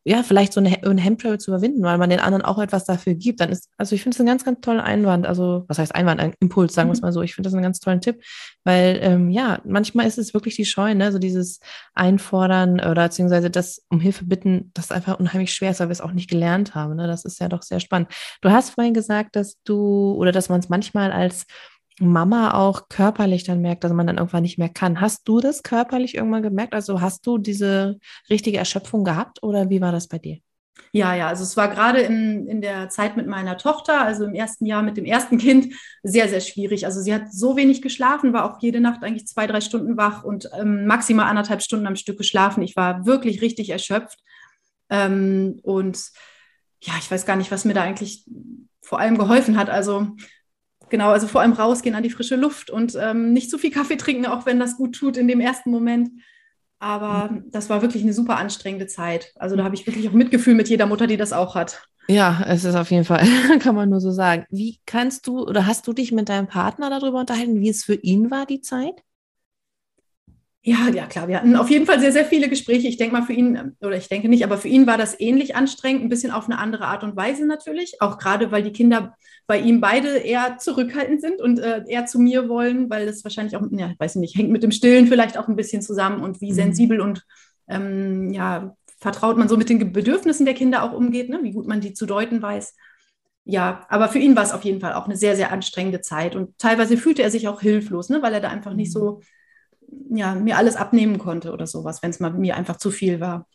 ja, 0.06 0.22
vielleicht 0.22 0.52
so 0.52 0.60
eine, 0.60 0.82
eine 0.84 1.00
Hemmschwelle 1.00 1.38
zu 1.38 1.50
überwinden, 1.50 1.82
weil 1.82 1.96
man 1.96 2.10
den 2.10 2.20
anderen 2.20 2.44
auch 2.44 2.58
etwas 2.58 2.84
dafür 2.84 3.14
gibt, 3.14 3.40
dann 3.40 3.50
ist, 3.50 3.70
also 3.78 3.94
ich 3.94 4.02
finde 4.02 4.14
es 4.14 4.20
ein 4.20 4.26
ganz, 4.26 4.44
ganz 4.44 4.60
toller 4.60 4.84
Einwand. 4.84 5.26
Also, 5.26 5.64
was 5.66 5.78
heißt 5.78 5.94
Einwand? 5.94 6.20
Ein 6.20 6.34
Impuls, 6.40 6.74
sagen 6.74 6.90
wir 6.90 6.92
es 6.92 7.00
mhm. 7.00 7.06
mal 7.06 7.12
so. 7.12 7.22
Ich 7.22 7.34
finde 7.34 7.48
das 7.48 7.54
einen 7.54 7.62
ganz 7.62 7.80
tollen 7.80 8.02
Tipp, 8.02 8.22
weil, 8.64 8.98
ähm, 9.00 9.30
ja, 9.30 9.60
manchmal 9.64 10.06
ist 10.06 10.18
es 10.18 10.34
wirklich 10.34 10.56
die 10.56 10.66
Scheu, 10.66 10.94
ne, 10.94 11.10
so 11.10 11.18
dieses 11.18 11.60
Einfordern 11.94 12.80
oder 12.80 13.04
beziehungsweise 13.04 13.50
das 13.50 13.82
um 13.88 13.98
Hilfe 13.98 14.26
bitten, 14.26 14.70
das 14.74 14.92
einfach 14.92 15.18
unheimlich 15.18 15.54
schwer 15.54 15.70
ist, 15.70 15.80
weil 15.80 15.88
wir 15.88 15.92
es 15.92 16.02
auch 16.02 16.12
nicht 16.12 16.28
gelernt 16.28 16.74
haben. 16.74 16.96
Ne? 16.96 17.06
Das 17.06 17.24
ist 17.24 17.40
ja 17.40 17.48
doch 17.48 17.62
sehr 17.62 17.80
spannend. 17.80 18.08
Du 18.42 18.50
hast 18.50 18.70
vorhin 18.70 18.94
gesagt, 18.94 19.36
dass 19.36 19.56
du 19.64 20.14
oder 20.18 20.32
dass 20.32 20.50
man 20.50 20.60
es 20.60 20.68
manchmal 20.68 21.12
als 21.12 21.46
Mama 22.00 22.54
auch 22.54 22.88
körperlich 22.88 23.44
dann 23.44 23.60
merkt, 23.60 23.84
dass 23.84 23.92
man 23.92 24.06
dann 24.06 24.18
irgendwann 24.18 24.42
nicht 24.42 24.58
mehr 24.58 24.68
kann. 24.68 25.00
Hast 25.00 25.28
du 25.28 25.40
das 25.40 25.62
körperlich 25.62 26.14
irgendwann 26.14 26.42
gemerkt? 26.42 26.74
Also 26.74 27.00
hast 27.00 27.26
du 27.26 27.38
diese 27.38 27.98
richtige 28.28 28.58
Erschöpfung 28.58 29.04
gehabt 29.04 29.42
oder 29.42 29.70
wie 29.70 29.80
war 29.80 29.92
das 29.92 30.08
bei 30.08 30.18
dir? 30.18 30.38
Ja, 30.92 31.14
ja, 31.14 31.28
also 31.28 31.42
es 31.42 31.56
war 31.56 31.68
gerade 31.68 32.00
in, 32.00 32.46
in 32.46 32.60
der 32.60 32.88
Zeit 32.88 33.16
mit 33.16 33.26
meiner 33.26 33.56
Tochter, 33.56 34.02
also 34.02 34.24
im 34.24 34.34
ersten 34.34 34.66
Jahr 34.66 34.82
mit 34.82 34.96
dem 34.96 35.04
ersten 35.04 35.38
Kind, 35.38 35.74
sehr, 36.02 36.28
sehr 36.28 36.40
schwierig. 36.40 36.86
Also 36.86 37.00
sie 37.00 37.14
hat 37.14 37.32
so 37.32 37.56
wenig 37.56 37.82
geschlafen, 37.82 38.32
war 38.32 38.44
auch 38.44 38.60
jede 38.60 38.80
Nacht 38.80 39.02
eigentlich 39.02 39.26
zwei, 39.26 39.46
drei 39.46 39.60
Stunden 39.60 39.96
wach 39.96 40.24
und 40.24 40.48
ähm, 40.58 40.86
maximal 40.86 41.26
anderthalb 41.26 41.62
Stunden 41.62 41.86
am 41.86 41.96
Stück 41.96 42.18
geschlafen. 42.18 42.62
Ich 42.62 42.76
war 42.76 43.06
wirklich 43.06 43.40
richtig 43.40 43.70
erschöpft. 43.70 44.18
Ähm, 44.90 45.58
und 45.62 46.10
ja, 46.80 46.94
ich 46.98 47.10
weiß 47.10 47.26
gar 47.26 47.36
nicht, 47.36 47.50
was 47.50 47.64
mir 47.64 47.74
da 47.74 47.82
eigentlich 47.82 48.24
vor 48.82 49.00
allem 49.00 49.16
geholfen 49.18 49.56
hat. 49.56 49.70
Also 49.70 50.08
Genau, 50.90 51.10
also 51.10 51.26
vor 51.26 51.40
allem 51.40 51.52
rausgehen 51.52 51.94
an 51.94 52.02
die 52.02 52.10
frische 52.10 52.36
Luft 52.36 52.70
und 52.70 52.96
ähm, 53.00 53.32
nicht 53.32 53.50
zu 53.50 53.58
viel 53.58 53.70
Kaffee 53.70 53.96
trinken, 53.96 54.26
auch 54.26 54.46
wenn 54.46 54.58
das 54.58 54.76
gut 54.76 54.94
tut 54.94 55.16
in 55.16 55.28
dem 55.28 55.40
ersten 55.40 55.70
Moment. 55.70 56.10
Aber 56.78 57.30
mhm. 57.30 57.50
das 57.50 57.70
war 57.70 57.82
wirklich 57.82 58.02
eine 58.02 58.12
super 58.12 58.36
anstrengende 58.36 58.86
Zeit. 58.86 59.32
Also 59.36 59.56
da 59.56 59.64
habe 59.64 59.74
ich 59.74 59.86
wirklich 59.86 60.08
auch 60.08 60.12
Mitgefühl 60.12 60.54
mit 60.54 60.68
jeder 60.68 60.86
Mutter, 60.86 61.06
die 61.06 61.16
das 61.16 61.32
auch 61.32 61.54
hat. 61.54 61.88
Ja, 62.08 62.44
es 62.46 62.64
ist 62.64 62.74
auf 62.74 62.90
jeden 62.90 63.04
Fall, 63.04 63.26
kann 63.60 63.74
man 63.74 63.88
nur 63.88 64.00
so 64.00 64.10
sagen. 64.10 64.44
Wie 64.50 64.78
kannst 64.84 65.26
du 65.26 65.46
oder 65.46 65.66
hast 65.66 65.86
du 65.86 65.92
dich 65.92 66.12
mit 66.12 66.28
deinem 66.28 66.46
Partner 66.46 66.90
darüber 66.90 67.20
unterhalten, 67.20 67.60
wie 67.60 67.70
es 67.70 67.84
für 67.84 67.94
ihn 67.94 68.30
war, 68.30 68.44
die 68.44 68.60
Zeit? 68.60 69.02
Ja, 70.66 70.88
ja, 70.88 71.04
klar. 71.04 71.28
Wir 71.28 71.36
hatten 71.36 71.56
auf 71.56 71.68
jeden 71.68 71.84
Fall 71.84 72.00
sehr, 72.00 72.12
sehr 72.12 72.24
viele 72.24 72.48
Gespräche. 72.48 72.88
Ich 72.88 72.96
denke 72.96 73.14
mal 73.14 73.22
für 73.22 73.34
ihn, 73.34 73.76
oder 73.82 73.96
ich 73.96 74.08
denke 74.08 74.30
nicht, 74.30 74.44
aber 74.44 74.56
für 74.56 74.68
ihn 74.68 74.86
war 74.86 74.96
das 74.96 75.18
ähnlich 75.20 75.56
anstrengend, 75.56 76.02
ein 76.02 76.08
bisschen 76.08 76.30
auf 76.30 76.46
eine 76.46 76.58
andere 76.58 76.86
Art 76.86 77.04
und 77.04 77.16
Weise 77.16 77.46
natürlich. 77.46 78.00
Auch 78.00 78.16
gerade, 78.16 78.50
weil 78.50 78.62
die 78.62 78.72
Kinder 78.72 79.14
bei 79.46 79.58
ihm 79.58 79.80
beide 79.80 80.16
eher 80.18 80.58
zurückhaltend 80.58 81.20
sind 81.20 81.40
und 81.40 81.58
äh, 81.58 81.82
eher 81.86 82.06
zu 82.06 82.18
mir 82.18 82.48
wollen, 82.48 82.88
weil 82.90 83.06
das 83.06 83.24
wahrscheinlich 83.24 83.56
auch, 83.56 83.62
ja, 83.70 83.92
weiß 83.98 84.16
ich 84.16 84.20
nicht, 84.20 84.36
hängt 84.36 84.50
mit 84.50 84.62
dem 84.62 84.70
Stillen 84.70 85.06
vielleicht 85.06 85.36
auch 85.36 85.48
ein 85.48 85.56
bisschen 85.56 85.82
zusammen 85.82 86.22
und 86.22 86.40
wie 86.40 86.50
mhm. 86.50 86.56
sensibel 86.56 87.00
und 87.00 87.24
ähm, 87.68 88.30
ja, 88.32 88.76
vertraut 88.98 89.36
man 89.36 89.48
so 89.48 89.56
mit 89.56 89.68
den 89.68 89.92
Bedürfnissen 89.92 90.46
der 90.46 90.54
Kinder 90.54 90.82
auch 90.82 90.92
umgeht, 90.92 91.28
ne? 91.28 91.40
wie 91.42 91.52
gut 91.52 91.66
man 91.66 91.80
die 91.80 91.92
zu 91.92 92.06
deuten 92.06 92.40
weiß. 92.40 92.74
Ja, 93.46 93.84
aber 93.90 94.08
für 94.08 94.18
ihn 94.18 94.34
war 94.34 94.42
es 94.42 94.52
auf 94.52 94.64
jeden 94.64 94.80
Fall 94.80 94.94
auch 94.94 95.04
eine 95.04 95.16
sehr, 95.16 95.36
sehr 95.36 95.52
anstrengende 95.52 96.00
Zeit 96.00 96.34
und 96.34 96.58
teilweise 96.58 96.96
fühlte 96.96 97.22
er 97.22 97.30
sich 97.30 97.46
auch 97.48 97.60
hilflos, 97.60 98.08
ne? 98.08 98.22
weil 98.22 98.32
er 98.32 98.40
da 98.40 98.48
einfach 98.48 98.72
nicht 98.72 98.92
so 98.92 99.16
mhm 99.18 99.22
ja, 100.10 100.34
mir 100.34 100.56
alles 100.56 100.76
abnehmen 100.76 101.18
konnte 101.18 101.52
oder 101.52 101.66
sowas, 101.66 102.02
wenn 102.02 102.10
es 102.10 102.20
mal 102.20 102.32
mir 102.32 102.56
einfach 102.56 102.76
zu 102.76 102.90
viel 102.90 103.20
war. 103.20 103.46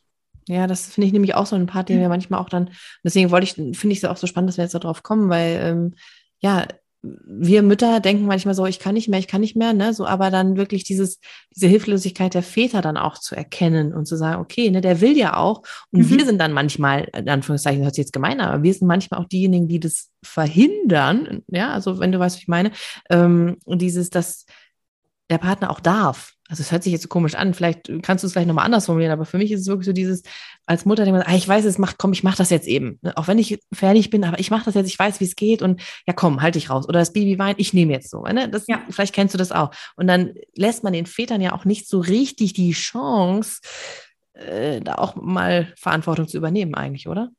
Ja, 0.49 0.65
das 0.65 0.87
finde 0.87 1.07
ich 1.07 1.13
nämlich 1.13 1.35
auch 1.35 1.45
so 1.45 1.55
ein 1.55 1.67
Part, 1.67 1.89
den 1.89 1.99
wir 1.99 2.09
manchmal 2.09 2.39
auch 2.39 2.49
dann, 2.49 2.71
deswegen 3.03 3.29
wollte 3.29 3.43
ich, 3.43 3.53
finde 3.53 3.93
ich 3.93 3.99
es 3.99 4.05
auch 4.05 4.17
so 4.17 4.25
spannend, 4.25 4.49
dass 4.49 4.57
wir 4.57 4.63
jetzt 4.63 4.73
darauf 4.73 5.03
kommen, 5.03 5.29
weil 5.29 5.59
ähm, 5.61 5.93
ja, 6.39 6.65
wir 7.01 7.61
Mütter 7.61 7.99
denken 7.99 8.25
manchmal 8.25 8.55
so, 8.55 8.65
ich 8.65 8.79
kann 8.79 8.95
nicht 8.95 9.07
mehr, 9.07 9.19
ich 9.19 9.27
kann 9.27 9.41
nicht 9.41 9.55
mehr, 9.55 9.73
ne, 9.73 9.93
so, 9.93 10.05
aber 10.05 10.31
dann 10.31 10.57
wirklich 10.57 10.83
dieses, 10.83 11.19
diese 11.55 11.67
Hilflosigkeit 11.67 12.33
der 12.33 12.43
Väter 12.43 12.81
dann 12.81 12.97
auch 12.97 13.19
zu 13.19 13.35
erkennen 13.35 13.93
und 13.93 14.05
zu 14.05 14.17
sagen, 14.17 14.41
okay, 14.41 14.69
ne, 14.71 14.81
der 14.81 14.99
will 14.99 15.15
ja 15.15 15.37
auch. 15.37 15.61
Und 15.91 15.99
mhm. 16.01 16.09
wir 16.09 16.25
sind 16.25 16.39
dann 16.39 16.51
manchmal, 16.51 17.07
in 17.15 17.29
Anführungszeichen, 17.29 17.79
das 17.79 17.85
hört 17.85 17.95
sich 17.95 18.03
jetzt 18.03 18.13
gemein 18.13 18.41
aber 18.41 18.63
wir 18.63 18.73
sind 18.73 18.87
manchmal 18.87 19.21
auch 19.21 19.27
diejenigen, 19.27 19.67
die 19.67 19.79
das 19.79 20.09
verhindern, 20.23 21.43
ja, 21.47 21.71
also 21.71 21.99
wenn 21.99 22.11
du 22.11 22.19
weißt, 22.19 22.37
was 22.37 22.41
ich 22.41 22.47
meine, 22.47 22.71
ähm, 23.09 23.57
dieses, 23.65 24.09
dass, 24.09 24.45
der 25.29 25.37
Partner 25.37 25.69
auch 25.69 25.79
darf. 25.79 26.33
Also 26.49 26.61
es 26.61 26.71
hört 26.71 26.81
sich 26.81 26.91
jetzt 26.91 27.03
so 27.03 27.07
komisch 27.07 27.35
an, 27.35 27.53
vielleicht 27.53 27.91
kannst 28.01 28.23
du 28.23 28.27
es 28.27 28.33
gleich 28.33 28.47
nochmal 28.47 28.65
anders 28.65 28.87
formulieren, 28.87 29.11
aber 29.11 29.25
für 29.25 29.37
mich 29.37 29.51
ist 29.51 29.61
es 29.61 29.67
wirklich 29.67 29.85
so 29.85 29.93
dieses, 29.93 30.23
als 30.65 30.83
Mutter 30.83 31.05
denkt 31.05 31.19
man, 31.19 31.27
ah, 31.27 31.35
ich 31.35 31.47
weiß 31.47 31.63
es, 31.63 31.77
mach, 31.77 31.93
komm, 31.99 32.11
ich 32.11 32.23
mach 32.23 32.35
das 32.35 32.49
jetzt 32.49 32.67
eben. 32.67 32.97
Ne, 33.03 33.15
auch 33.15 33.27
wenn 33.27 33.37
ich 33.37 33.59
fertig 33.71 34.09
bin, 34.09 34.23
aber 34.23 34.39
ich 34.39 34.49
mache 34.49 34.65
das 34.65 34.73
jetzt, 34.73 34.87
ich 34.87 34.97
weiß, 34.97 35.19
wie 35.19 35.25
es 35.25 35.35
geht 35.35 35.61
und 35.61 35.79
ja 36.07 36.13
komm, 36.13 36.41
halt 36.41 36.55
dich 36.55 36.71
raus. 36.71 36.89
Oder 36.89 36.99
das 36.99 37.13
Baby 37.13 37.37
weint, 37.37 37.59
ich 37.59 37.73
nehme 37.73 37.93
jetzt 37.93 38.09
so. 38.09 38.23
Ne? 38.23 38.49
Das, 38.49 38.65
ja. 38.65 38.81
Vielleicht 38.89 39.13
kennst 39.13 39.35
du 39.35 39.37
das 39.37 39.51
auch. 39.51 39.69
Und 39.95 40.07
dann 40.07 40.33
lässt 40.55 40.83
man 40.83 40.93
den 40.93 41.05
Vätern 41.05 41.39
ja 41.39 41.53
auch 41.53 41.65
nicht 41.65 41.87
so 41.87 41.99
richtig 41.99 42.53
die 42.53 42.71
Chance, 42.71 43.61
äh, 44.33 44.81
da 44.81 44.95
auch 44.95 45.15
mal 45.15 45.71
Verantwortung 45.77 46.27
zu 46.27 46.37
übernehmen 46.37 46.73
eigentlich, 46.73 47.07
oder? 47.07 47.29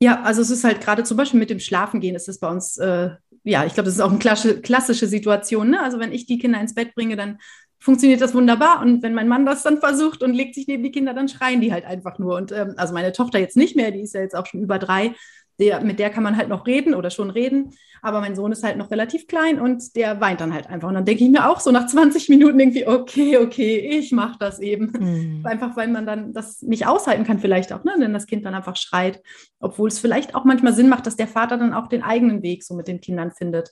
Ja, 0.00 0.22
also 0.22 0.42
es 0.42 0.50
ist 0.50 0.62
halt 0.62 0.80
gerade 0.80 1.02
zum 1.02 1.16
Beispiel 1.16 1.40
mit 1.40 1.50
dem 1.50 1.60
Schlafengehen 1.60 2.14
ist 2.14 2.28
es 2.28 2.38
bei 2.38 2.48
uns 2.48 2.76
äh, 2.76 3.10
ja, 3.44 3.66
ich 3.66 3.74
glaube, 3.74 3.84
das 3.84 3.94
ist 3.94 4.00
auch 4.00 4.10
eine 4.10 4.18
klassische, 4.18 4.60
klassische 4.62 5.06
Situation. 5.06 5.70
Ne? 5.70 5.82
Also 5.82 6.00
wenn 6.00 6.12
ich 6.12 6.24
die 6.26 6.38
Kinder 6.38 6.60
ins 6.60 6.74
Bett 6.74 6.94
bringe, 6.94 7.14
dann 7.14 7.38
funktioniert 7.84 8.22
das 8.22 8.34
wunderbar. 8.34 8.80
Und 8.80 9.02
wenn 9.02 9.14
mein 9.14 9.28
Mann 9.28 9.44
das 9.44 9.62
dann 9.62 9.78
versucht 9.78 10.22
und 10.22 10.32
legt 10.32 10.54
sich 10.54 10.66
neben 10.66 10.82
die 10.82 10.90
Kinder, 10.90 11.12
dann 11.12 11.28
schreien 11.28 11.60
die 11.60 11.72
halt 11.72 11.84
einfach 11.84 12.18
nur. 12.18 12.36
Und 12.36 12.50
ähm, 12.50 12.74
also 12.76 12.94
meine 12.94 13.12
Tochter 13.12 13.38
jetzt 13.38 13.56
nicht 13.56 13.76
mehr, 13.76 13.90
die 13.90 14.00
ist 14.00 14.14
ja 14.14 14.22
jetzt 14.22 14.34
auch 14.34 14.46
schon 14.46 14.62
über 14.62 14.78
drei. 14.78 15.14
der, 15.60 15.82
mit 15.82 15.98
der 15.98 16.10
kann 16.10 16.24
man 16.24 16.36
halt 16.36 16.48
noch 16.48 16.66
reden 16.66 16.94
oder 16.94 17.10
schon 17.10 17.30
reden. 17.30 17.70
Aber 18.02 18.20
mein 18.20 18.36
Sohn 18.36 18.52
ist 18.52 18.64
halt 18.64 18.76
noch 18.76 18.90
relativ 18.90 19.26
klein 19.26 19.60
und 19.60 19.96
der 19.96 20.20
weint 20.20 20.40
dann 20.40 20.52
halt 20.52 20.68
einfach. 20.68 20.88
Und 20.88 20.94
dann 20.94 21.04
denke 21.04 21.24
ich 21.24 21.30
mir 21.30 21.48
auch 21.48 21.60
so 21.60 21.70
nach 21.70 21.86
20 21.86 22.28
Minuten 22.28 22.58
irgendwie, 22.58 22.86
okay, 22.86 23.38
okay, 23.38 23.78
ich 23.78 24.12
mache 24.12 24.36
das 24.38 24.60
eben. 24.60 24.92
Mhm. 24.98 25.46
Einfach 25.46 25.76
weil 25.76 25.88
man 25.88 26.06
dann 26.06 26.32
das 26.32 26.62
nicht 26.62 26.86
aushalten 26.86 27.24
kann, 27.24 27.38
vielleicht 27.38 27.72
auch, 27.72 27.84
ne? 27.84 27.94
wenn 27.98 28.12
das 28.12 28.26
Kind 28.26 28.44
dann 28.44 28.54
einfach 28.54 28.76
schreit. 28.76 29.22
Obwohl 29.60 29.88
es 29.88 29.98
vielleicht 29.98 30.34
auch 30.34 30.44
manchmal 30.44 30.74
Sinn 30.74 30.88
macht, 30.88 31.06
dass 31.06 31.16
der 31.16 31.28
Vater 31.28 31.56
dann 31.56 31.72
auch 31.72 31.86
den 31.86 32.02
eigenen 32.02 32.42
Weg 32.42 32.64
so 32.64 32.74
mit 32.74 32.88
den 32.88 33.00
Kindern 33.00 33.30
findet. 33.30 33.70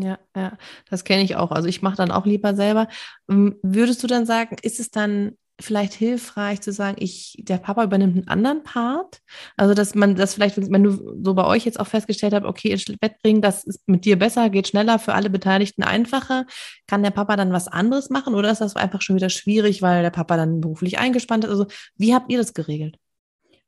Ja, 0.00 0.18
ja, 0.36 0.56
das 0.90 1.04
kenne 1.04 1.22
ich 1.22 1.36
auch. 1.36 1.50
Also 1.50 1.68
ich 1.68 1.82
mache 1.82 1.96
dann 1.96 2.10
auch 2.10 2.26
lieber 2.26 2.54
selber. 2.54 2.88
Ähm, 3.28 3.56
würdest 3.62 4.02
du 4.02 4.06
dann 4.06 4.26
sagen, 4.26 4.56
ist 4.62 4.80
es 4.80 4.90
dann 4.90 5.32
vielleicht 5.60 5.92
hilfreich 5.94 6.60
zu 6.60 6.72
sagen, 6.72 6.98
ich, 7.00 7.36
der 7.40 7.58
Papa 7.58 7.82
übernimmt 7.82 8.16
einen 8.16 8.28
anderen 8.28 8.62
Part? 8.62 9.20
Also, 9.56 9.74
dass 9.74 9.94
man 9.96 10.14
das 10.14 10.34
vielleicht, 10.34 10.56
wenn 10.56 10.84
du 10.84 10.92
so 11.24 11.34
bei 11.34 11.44
euch 11.44 11.64
jetzt 11.64 11.80
auch 11.80 11.86
festgestellt 11.88 12.32
habt, 12.32 12.46
okay, 12.46 12.70
ins 12.70 12.84
Bett 13.00 13.20
bringen, 13.22 13.42
das 13.42 13.64
ist 13.64 13.88
mit 13.88 14.04
dir 14.04 14.18
besser, 14.18 14.50
geht 14.50 14.68
schneller, 14.68 14.98
für 15.00 15.14
alle 15.14 15.30
Beteiligten 15.30 15.82
einfacher, 15.82 16.46
kann 16.86 17.02
der 17.02 17.10
Papa 17.10 17.36
dann 17.36 17.52
was 17.52 17.66
anderes 17.66 18.08
machen 18.10 18.34
oder 18.34 18.50
ist 18.52 18.60
das 18.60 18.76
einfach 18.76 19.02
schon 19.02 19.16
wieder 19.16 19.30
schwierig, 19.30 19.82
weil 19.82 20.02
der 20.02 20.10
Papa 20.10 20.36
dann 20.36 20.60
beruflich 20.60 20.98
eingespannt 20.98 21.44
ist? 21.44 21.50
Also, 21.50 21.66
wie 21.96 22.14
habt 22.14 22.30
ihr 22.30 22.38
das 22.38 22.54
geregelt? 22.54 22.98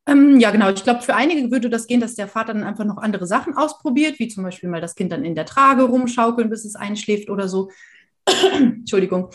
Ähm, 0.06 0.40
ja, 0.40 0.50
genau. 0.50 0.70
Ich 0.70 0.82
glaube, 0.82 1.02
für 1.02 1.14
einige 1.14 1.50
würde 1.50 1.70
das 1.70 1.86
gehen, 1.86 2.00
dass 2.00 2.14
der 2.14 2.28
Vater 2.28 2.54
dann 2.54 2.64
einfach 2.64 2.84
noch 2.84 2.98
andere 2.98 3.26
Sachen 3.26 3.56
ausprobiert, 3.56 4.18
wie 4.18 4.28
zum 4.28 4.44
Beispiel 4.44 4.68
mal 4.68 4.80
das 4.80 4.94
Kind 4.94 5.12
dann 5.12 5.24
in 5.24 5.34
der 5.34 5.46
Trage 5.46 5.82
rumschaukeln, 5.82 6.50
bis 6.50 6.64
es 6.64 6.74
einschläft 6.74 7.30
oder 7.30 7.48
so. 7.48 7.70
Entschuldigung. 8.52 9.30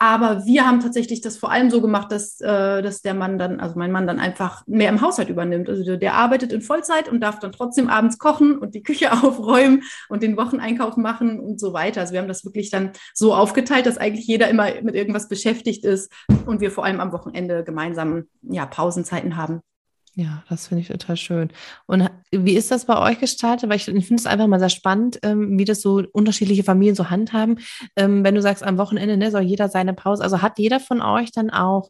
Aber 0.00 0.46
wir 0.46 0.64
haben 0.64 0.78
tatsächlich 0.78 1.22
das 1.22 1.36
vor 1.38 1.50
allem 1.50 1.70
so 1.70 1.80
gemacht, 1.80 2.12
dass, 2.12 2.40
äh, 2.40 2.82
dass 2.82 3.02
der 3.02 3.14
Mann 3.14 3.36
dann, 3.36 3.58
also 3.58 3.76
mein 3.76 3.90
Mann 3.90 4.06
dann 4.06 4.20
einfach 4.20 4.64
mehr 4.68 4.90
im 4.90 5.00
Haushalt 5.00 5.28
übernimmt. 5.28 5.68
Also 5.68 5.96
der, 5.96 6.14
arbeitet 6.14 6.52
in 6.52 6.62
Vollzeit 6.62 7.08
und 7.08 7.20
darf 7.20 7.40
dann 7.40 7.50
trotzdem 7.50 7.88
abends 7.88 8.18
kochen 8.18 8.58
und 8.58 8.76
die 8.76 8.84
Küche 8.84 9.10
aufräumen 9.24 9.82
und 10.08 10.22
den 10.22 10.36
Wocheneinkauf 10.36 10.96
machen 10.96 11.40
und 11.40 11.58
so 11.58 11.72
weiter. 11.72 12.02
Also 12.02 12.12
wir 12.12 12.20
haben 12.20 12.28
das 12.28 12.44
wirklich 12.44 12.70
dann 12.70 12.92
so 13.12 13.34
aufgeteilt, 13.34 13.86
dass 13.86 13.98
eigentlich 13.98 14.26
jeder 14.26 14.48
immer 14.48 14.68
mit 14.82 14.94
irgendwas 14.94 15.28
beschäftigt 15.28 15.84
ist 15.84 16.12
und 16.46 16.60
wir 16.60 16.70
vor 16.70 16.84
allem 16.84 17.00
am 17.00 17.12
Wochenende 17.12 17.64
gemeinsam 17.64 18.28
ja, 18.42 18.66
Pausenzeiten 18.66 19.36
haben. 19.36 19.62
Ja, 20.18 20.42
das 20.48 20.66
finde 20.66 20.82
ich 20.82 20.88
total 20.88 21.16
schön. 21.16 21.50
Und 21.86 22.10
wie 22.32 22.56
ist 22.56 22.72
das 22.72 22.86
bei 22.86 22.98
euch 22.98 23.20
gestaltet? 23.20 23.70
Weil 23.70 23.76
ich, 23.76 23.84
finde 23.84 24.16
es 24.16 24.26
einfach 24.26 24.48
mal 24.48 24.58
sehr 24.58 24.68
spannend, 24.68 25.20
ähm, 25.22 25.56
wie 25.60 25.64
das 25.64 25.80
so 25.80 26.02
unterschiedliche 26.12 26.64
Familien 26.64 26.96
so 26.96 27.08
handhaben. 27.08 27.60
Ähm, 27.94 28.24
wenn 28.24 28.34
du 28.34 28.42
sagst, 28.42 28.64
am 28.64 28.78
Wochenende 28.78 29.16
ne, 29.16 29.30
soll 29.30 29.42
jeder 29.42 29.68
seine 29.68 29.94
Pause, 29.94 30.24
also 30.24 30.42
hat 30.42 30.58
jeder 30.58 30.80
von 30.80 31.02
euch 31.02 31.30
dann 31.30 31.50
auch 31.50 31.88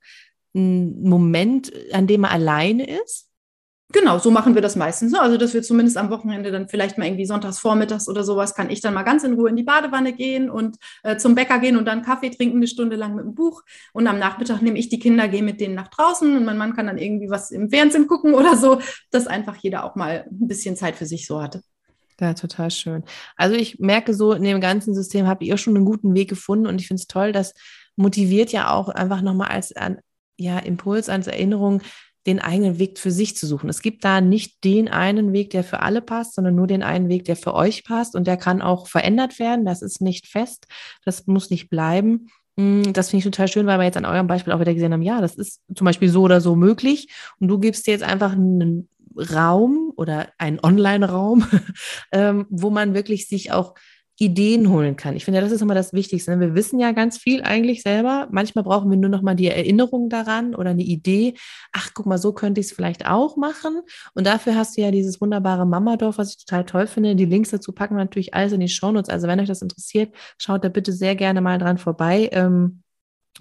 einen 0.54 1.08
Moment, 1.08 1.72
an 1.94 2.06
dem 2.06 2.24
er 2.24 2.32
alleine 2.32 3.00
ist? 3.02 3.27
Genau, 3.90 4.18
so 4.18 4.30
machen 4.30 4.54
wir 4.54 4.60
das 4.60 4.76
meistens. 4.76 5.12
Ne? 5.12 5.20
Also, 5.20 5.38
dass 5.38 5.54
wir 5.54 5.62
zumindest 5.62 5.96
am 5.96 6.10
Wochenende 6.10 6.50
dann 6.50 6.68
vielleicht 6.68 6.98
mal 6.98 7.06
irgendwie 7.06 7.24
sonntags 7.24 7.58
vormittags 7.58 8.06
oder 8.06 8.22
sowas, 8.22 8.54
kann 8.54 8.68
ich 8.68 8.82
dann 8.82 8.92
mal 8.92 9.02
ganz 9.02 9.24
in 9.24 9.32
Ruhe 9.32 9.48
in 9.48 9.56
die 9.56 9.62
Badewanne 9.62 10.12
gehen 10.12 10.50
und 10.50 10.76
äh, 11.04 11.16
zum 11.16 11.34
Bäcker 11.34 11.58
gehen 11.58 11.78
und 11.78 11.86
dann 11.86 12.02
Kaffee 12.02 12.28
trinken, 12.28 12.58
eine 12.58 12.66
Stunde 12.66 12.96
lang 12.96 13.14
mit 13.14 13.24
dem 13.24 13.34
Buch. 13.34 13.62
Und 13.94 14.06
am 14.06 14.18
Nachmittag 14.18 14.60
nehme 14.60 14.78
ich 14.78 14.90
die 14.90 14.98
Kinder, 14.98 15.26
gehe 15.28 15.42
mit 15.42 15.58
denen 15.58 15.74
nach 15.74 15.88
draußen 15.88 16.36
und 16.36 16.44
mein 16.44 16.58
Mann 16.58 16.74
kann 16.74 16.86
dann 16.86 16.98
irgendwie 16.98 17.30
was 17.30 17.50
im 17.50 17.70
Fernsehen 17.70 18.06
gucken 18.06 18.34
oder 18.34 18.56
so, 18.56 18.78
dass 19.10 19.26
einfach 19.26 19.56
jeder 19.56 19.84
auch 19.84 19.94
mal 19.94 20.26
ein 20.30 20.48
bisschen 20.48 20.76
Zeit 20.76 20.96
für 20.96 21.06
sich 21.06 21.26
so 21.26 21.40
hatte. 21.40 21.62
Ja, 22.20 22.34
total 22.34 22.70
schön. 22.70 23.04
Also 23.36 23.56
ich 23.56 23.78
merke 23.78 24.12
so, 24.12 24.32
in 24.32 24.42
dem 24.42 24.60
ganzen 24.60 24.94
System 24.94 25.26
habt 25.26 25.42
ihr 25.42 25.56
schon 25.56 25.76
einen 25.76 25.86
guten 25.86 26.14
Weg 26.14 26.28
gefunden 26.28 26.66
und 26.66 26.78
ich 26.78 26.88
finde 26.88 27.00
es 27.00 27.06
toll, 27.06 27.32
das 27.32 27.54
motiviert 27.96 28.52
ja 28.52 28.70
auch 28.70 28.88
einfach 28.90 29.22
nochmal 29.22 29.48
als 29.48 29.72
ja, 30.36 30.58
Impuls, 30.58 31.08
als 31.08 31.26
Erinnerung, 31.26 31.80
den 32.28 32.40
eigenen 32.40 32.78
Weg 32.78 32.98
für 32.98 33.10
sich 33.10 33.36
zu 33.36 33.46
suchen. 33.46 33.70
Es 33.70 33.80
gibt 33.80 34.04
da 34.04 34.20
nicht 34.20 34.62
den 34.62 34.88
einen 34.88 35.32
Weg, 35.32 35.48
der 35.50 35.64
für 35.64 35.80
alle 35.80 36.02
passt, 36.02 36.34
sondern 36.34 36.54
nur 36.54 36.66
den 36.66 36.82
einen 36.82 37.08
Weg, 37.08 37.24
der 37.24 37.36
für 37.36 37.54
euch 37.54 37.84
passt 37.84 38.14
und 38.14 38.26
der 38.26 38.36
kann 38.36 38.60
auch 38.60 38.86
verändert 38.86 39.38
werden. 39.38 39.64
Das 39.64 39.80
ist 39.80 40.02
nicht 40.02 40.26
fest, 40.26 40.66
das 41.06 41.26
muss 41.26 41.48
nicht 41.48 41.70
bleiben. 41.70 42.28
Mm, 42.56 42.92
das 42.92 43.08
finde 43.08 43.20
ich 43.20 43.24
total 43.24 43.48
schön, 43.48 43.66
weil 43.66 43.78
wir 43.78 43.86
jetzt 43.86 43.96
an 43.96 44.04
eurem 44.04 44.26
Beispiel 44.26 44.52
auch 44.52 44.60
wieder 44.60 44.74
gesehen 44.74 44.92
haben, 44.92 45.02
ja, 45.02 45.22
das 45.22 45.36
ist 45.36 45.62
zum 45.74 45.86
Beispiel 45.86 46.10
so 46.10 46.20
oder 46.20 46.42
so 46.42 46.54
möglich 46.54 47.08
und 47.40 47.48
du 47.48 47.58
gibst 47.58 47.86
dir 47.86 47.92
jetzt 47.92 48.04
einfach 48.04 48.32
einen 48.32 48.90
Raum 49.16 49.92
oder 49.96 50.28
einen 50.36 50.60
Online-Raum, 50.62 51.46
ähm, 52.12 52.46
wo 52.50 52.68
man 52.68 52.92
wirklich 52.92 53.26
sich 53.26 53.52
auch 53.52 53.74
Ideen 54.20 54.68
holen 54.68 54.96
kann. 54.96 55.14
Ich 55.14 55.24
finde, 55.24 55.40
das 55.40 55.52
ist 55.52 55.62
immer 55.62 55.76
das 55.76 55.92
Wichtigste. 55.92 56.32
Ne? 56.32 56.40
Wir 56.40 56.54
wissen 56.56 56.80
ja 56.80 56.90
ganz 56.90 57.18
viel 57.18 57.42
eigentlich 57.42 57.82
selber. 57.82 58.26
Manchmal 58.32 58.64
brauchen 58.64 58.90
wir 58.90 58.96
nur 58.96 59.10
noch 59.10 59.22
mal 59.22 59.36
die 59.36 59.46
Erinnerung 59.46 60.08
daran 60.08 60.56
oder 60.56 60.70
eine 60.70 60.82
Idee. 60.82 61.34
Ach, 61.72 61.90
guck 61.94 62.06
mal, 62.06 62.18
so 62.18 62.32
könnte 62.32 62.60
ich 62.60 62.66
es 62.66 62.72
vielleicht 62.72 63.06
auch 63.06 63.36
machen. 63.36 63.80
Und 64.14 64.26
dafür 64.26 64.56
hast 64.56 64.76
du 64.76 64.82
ja 64.82 64.90
dieses 64.90 65.20
wunderbare 65.20 65.66
Mamadorf, 65.66 66.18
was 66.18 66.30
ich 66.30 66.44
total 66.44 66.64
toll 66.64 66.86
finde. 66.88 67.14
Die 67.14 67.26
Links 67.26 67.50
dazu 67.50 67.72
packen 67.72 67.94
wir 67.94 68.02
natürlich 68.02 68.34
alles 68.34 68.52
in 68.52 68.60
die 68.60 68.68
Shownotes. 68.68 69.08
Also 69.08 69.28
wenn 69.28 69.38
euch 69.38 69.48
das 69.48 69.62
interessiert, 69.62 70.12
schaut 70.36 70.64
da 70.64 70.68
bitte 70.68 70.92
sehr 70.92 71.14
gerne 71.14 71.40
mal 71.40 71.58
dran 71.58 71.78
vorbei. 71.78 72.28
Ähm, 72.32 72.82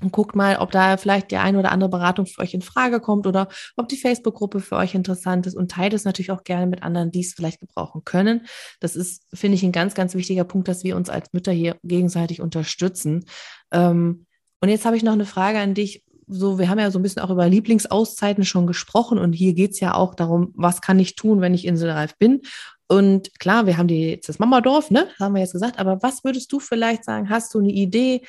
und 0.02 0.12
guckt 0.12 0.36
mal, 0.36 0.58
ob 0.58 0.72
da 0.72 0.98
vielleicht 0.98 1.32
die 1.32 1.38
eine 1.38 1.58
oder 1.58 1.72
andere 1.72 1.90
Beratung 1.90 2.26
für 2.26 2.42
euch 2.42 2.54
in 2.54 2.62
Frage 2.62 3.00
kommt 3.00 3.26
oder 3.26 3.48
ob 3.76 3.88
die 3.88 3.98
Facebook-Gruppe 3.98 4.60
für 4.60 4.76
euch 4.76 4.94
interessant 4.94 5.48
ist 5.48 5.56
und 5.56 5.72
teilt 5.72 5.94
es 5.94 6.06
natürlich 6.06 6.32
auch 6.32 6.44
gerne 6.44 6.68
mit 6.68 6.84
anderen, 6.84 7.12
die 7.12 7.22
es 7.22 7.34
vielleicht 7.34 7.60
gebrauchen 7.60 8.04
können. 8.06 8.46
Das 8.80 8.96
ist, 8.96 9.24
finde 9.34 9.56
ich, 9.56 9.64
ein 9.64 9.72
ganz, 9.72 9.96
ganz 9.96 10.14
wichtiger 10.14 10.44
Punkt, 10.44 10.68
dass 10.68 10.84
wir 10.84 10.96
uns 10.96 11.10
als 11.10 11.34
Mütter 11.34 11.52
hier 11.52 11.78
gegenseitig 11.84 12.42
unterstützen. 12.42 13.26
Ähm, 13.72 14.26
und 14.62 14.70
jetzt 14.70 14.86
habe 14.86 14.98
ich 14.98 15.04
noch 15.04 15.14
eine 15.14 15.26
Frage 15.26 15.60
an 15.60 15.74
dich. 15.74 16.04
So, 16.28 16.60
wir 16.60 16.70
haben 16.70 16.80
ja 16.80 16.92
so 16.92 17.00
ein 17.00 17.04
bisschen 17.04 17.22
auch 17.22 17.30
über 17.30 17.48
Lieblingsauszeiten 17.48 18.44
schon 18.44 18.68
gesprochen 18.68 19.18
und 19.18 19.34
hier 19.34 19.54
geht 19.54 19.72
es 19.72 19.80
ja 19.80 19.94
auch 19.94 20.14
darum, 20.14 20.52
was 20.56 20.82
kann 20.82 21.00
ich 21.00 21.16
tun, 21.16 21.42
wenn 21.42 21.54
ich 21.54 21.66
inselreif 21.66 22.18
bin. 22.18 22.42
Und 22.88 23.38
klar, 23.40 23.66
wir 23.66 23.78
haben 23.78 23.88
die, 23.88 24.10
jetzt 24.10 24.30
das 24.30 24.40
Mamadorf, 24.40 24.92
ne, 24.92 25.08
haben 25.20 25.36
wir 25.36 25.42
jetzt 25.42 25.54
gesagt, 25.54 25.80
aber 25.80 26.02
was 26.04 26.24
würdest 26.24 26.52
du 26.52 26.60
vielleicht 26.60 27.04
sagen? 27.04 27.30
Hast 27.30 27.54
du 27.54 27.60
eine 27.60 27.72
Idee? 27.72 28.22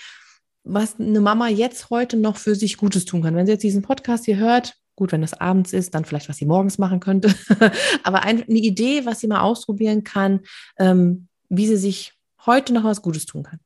Was 0.69 1.01
eine 1.01 1.21
Mama 1.21 1.49
jetzt 1.49 1.91
heute 1.91 2.17
noch 2.17 2.37
für 2.37 2.55
sich 2.55 2.77
Gutes 2.77 3.05
tun 3.05 3.23
kann. 3.23 3.35
Wenn 3.35 3.47
sie 3.47 3.53
jetzt 3.53 3.63
diesen 3.65 3.83
Podcast 3.83 4.27
hier 4.27 4.37
hört, 4.37 4.77
gut, 4.97 5.13
wenn 5.13 5.23
das 5.23 5.35
abends 5.35 5.73
ist, 5.73 5.95
dann 5.95 6.05
vielleicht, 6.05 6.29
was 6.29 6.37
sie 6.37 6.47
morgens 6.47 6.79
machen 6.79 7.01
könnte, 7.01 7.35
aber 8.03 8.23
eine 8.23 8.43
Idee, 8.49 9.07
was 9.07 9.21
sie 9.21 9.29
mal 9.29 9.41
ausprobieren 9.41 10.05
kann, 10.05 10.41
ähm, 10.79 11.29
wie 11.49 11.67
sie 11.67 11.77
sich 11.77 12.15
heute 12.45 12.73
noch 12.73 12.85
was 12.85 13.03
Gutes 13.03 13.27
tun 13.27 13.45
kann. 13.45 13.61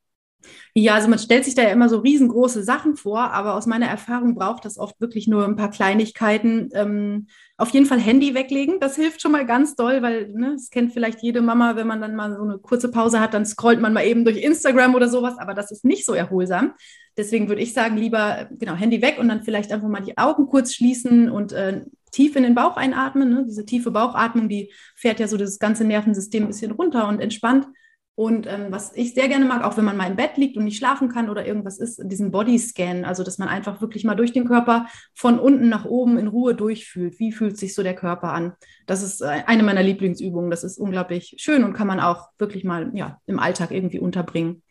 Ja, 0.74 0.94
also 0.94 1.08
man 1.08 1.18
stellt 1.18 1.44
sich 1.44 1.54
da 1.54 1.62
ja 1.62 1.70
immer 1.70 1.88
so 1.88 1.98
riesengroße 1.98 2.62
Sachen 2.62 2.96
vor, 2.96 3.32
aber 3.32 3.54
aus 3.54 3.66
meiner 3.66 3.86
Erfahrung 3.86 4.34
braucht 4.34 4.64
das 4.64 4.78
oft 4.78 5.00
wirklich 5.00 5.28
nur 5.28 5.44
ein 5.44 5.56
paar 5.56 5.70
Kleinigkeiten. 5.70 6.70
Ähm, 6.72 7.26
auf 7.56 7.70
jeden 7.70 7.86
Fall 7.86 8.00
Handy 8.00 8.34
weglegen, 8.34 8.80
das 8.80 8.96
hilft 8.96 9.22
schon 9.22 9.32
mal 9.32 9.46
ganz 9.46 9.76
doll, 9.76 10.02
weil 10.02 10.28
ne, 10.32 10.52
das 10.54 10.70
kennt 10.70 10.92
vielleicht 10.92 11.22
jede 11.22 11.42
Mama, 11.42 11.76
wenn 11.76 11.86
man 11.86 12.00
dann 12.00 12.16
mal 12.16 12.34
so 12.34 12.42
eine 12.42 12.58
kurze 12.58 12.90
Pause 12.90 13.20
hat, 13.20 13.34
dann 13.34 13.46
scrollt 13.46 13.80
man 13.80 13.92
mal 13.92 14.04
eben 14.04 14.24
durch 14.24 14.42
Instagram 14.42 14.94
oder 14.94 15.08
sowas, 15.08 15.38
aber 15.38 15.54
das 15.54 15.70
ist 15.70 15.84
nicht 15.84 16.04
so 16.04 16.14
erholsam. 16.14 16.74
Deswegen 17.16 17.48
würde 17.48 17.62
ich 17.62 17.74
sagen, 17.74 17.96
lieber 17.96 18.48
genau 18.58 18.74
Handy 18.74 19.02
weg 19.02 19.18
und 19.18 19.28
dann 19.28 19.42
vielleicht 19.42 19.70
einfach 19.70 19.88
mal 19.88 20.00
die 20.00 20.16
Augen 20.16 20.46
kurz 20.46 20.74
schließen 20.74 21.30
und 21.30 21.52
äh, 21.52 21.82
tief 22.10 22.36
in 22.36 22.42
den 22.42 22.54
Bauch 22.54 22.76
einatmen. 22.76 23.28
Ne? 23.28 23.44
Diese 23.46 23.64
tiefe 23.64 23.90
Bauchatmung, 23.90 24.48
die 24.48 24.72
fährt 24.94 25.20
ja 25.20 25.28
so 25.28 25.36
das 25.36 25.58
ganze 25.58 25.84
Nervensystem 25.84 26.44
ein 26.44 26.48
bisschen 26.48 26.72
runter 26.72 27.08
und 27.08 27.20
entspannt. 27.20 27.66
Und 28.14 28.46
ähm, 28.46 28.66
was 28.68 28.94
ich 28.94 29.14
sehr 29.14 29.28
gerne 29.28 29.46
mag, 29.46 29.64
auch 29.64 29.78
wenn 29.78 29.86
man 29.86 29.96
mal 29.96 30.10
im 30.10 30.16
Bett 30.16 30.36
liegt 30.36 30.58
und 30.58 30.64
nicht 30.64 30.76
schlafen 30.76 31.08
kann 31.08 31.30
oder 31.30 31.46
irgendwas 31.46 31.78
ist, 31.78 31.98
diesen 32.04 32.30
Bodyscan, 32.30 33.06
also 33.06 33.24
dass 33.24 33.38
man 33.38 33.48
einfach 33.48 33.80
wirklich 33.80 34.04
mal 34.04 34.14
durch 34.14 34.32
den 34.32 34.46
Körper 34.46 34.86
von 35.14 35.38
unten 35.38 35.70
nach 35.70 35.86
oben 35.86 36.18
in 36.18 36.26
Ruhe 36.26 36.54
durchfühlt. 36.54 37.18
Wie 37.18 37.32
fühlt 37.32 37.56
sich 37.56 37.74
so 37.74 37.82
der 37.82 37.94
Körper 37.94 38.34
an? 38.34 38.52
Das 38.86 39.02
ist 39.02 39.22
äh, 39.22 39.42
eine 39.46 39.62
meiner 39.62 39.82
Lieblingsübungen. 39.82 40.50
Das 40.50 40.62
ist 40.62 40.78
unglaublich 40.78 41.36
schön 41.38 41.64
und 41.64 41.72
kann 41.72 41.86
man 41.86 42.00
auch 42.00 42.28
wirklich 42.38 42.64
mal 42.64 42.90
ja, 42.94 43.18
im 43.24 43.38
Alltag 43.38 43.70
irgendwie 43.70 43.98
unterbringen. 43.98 44.62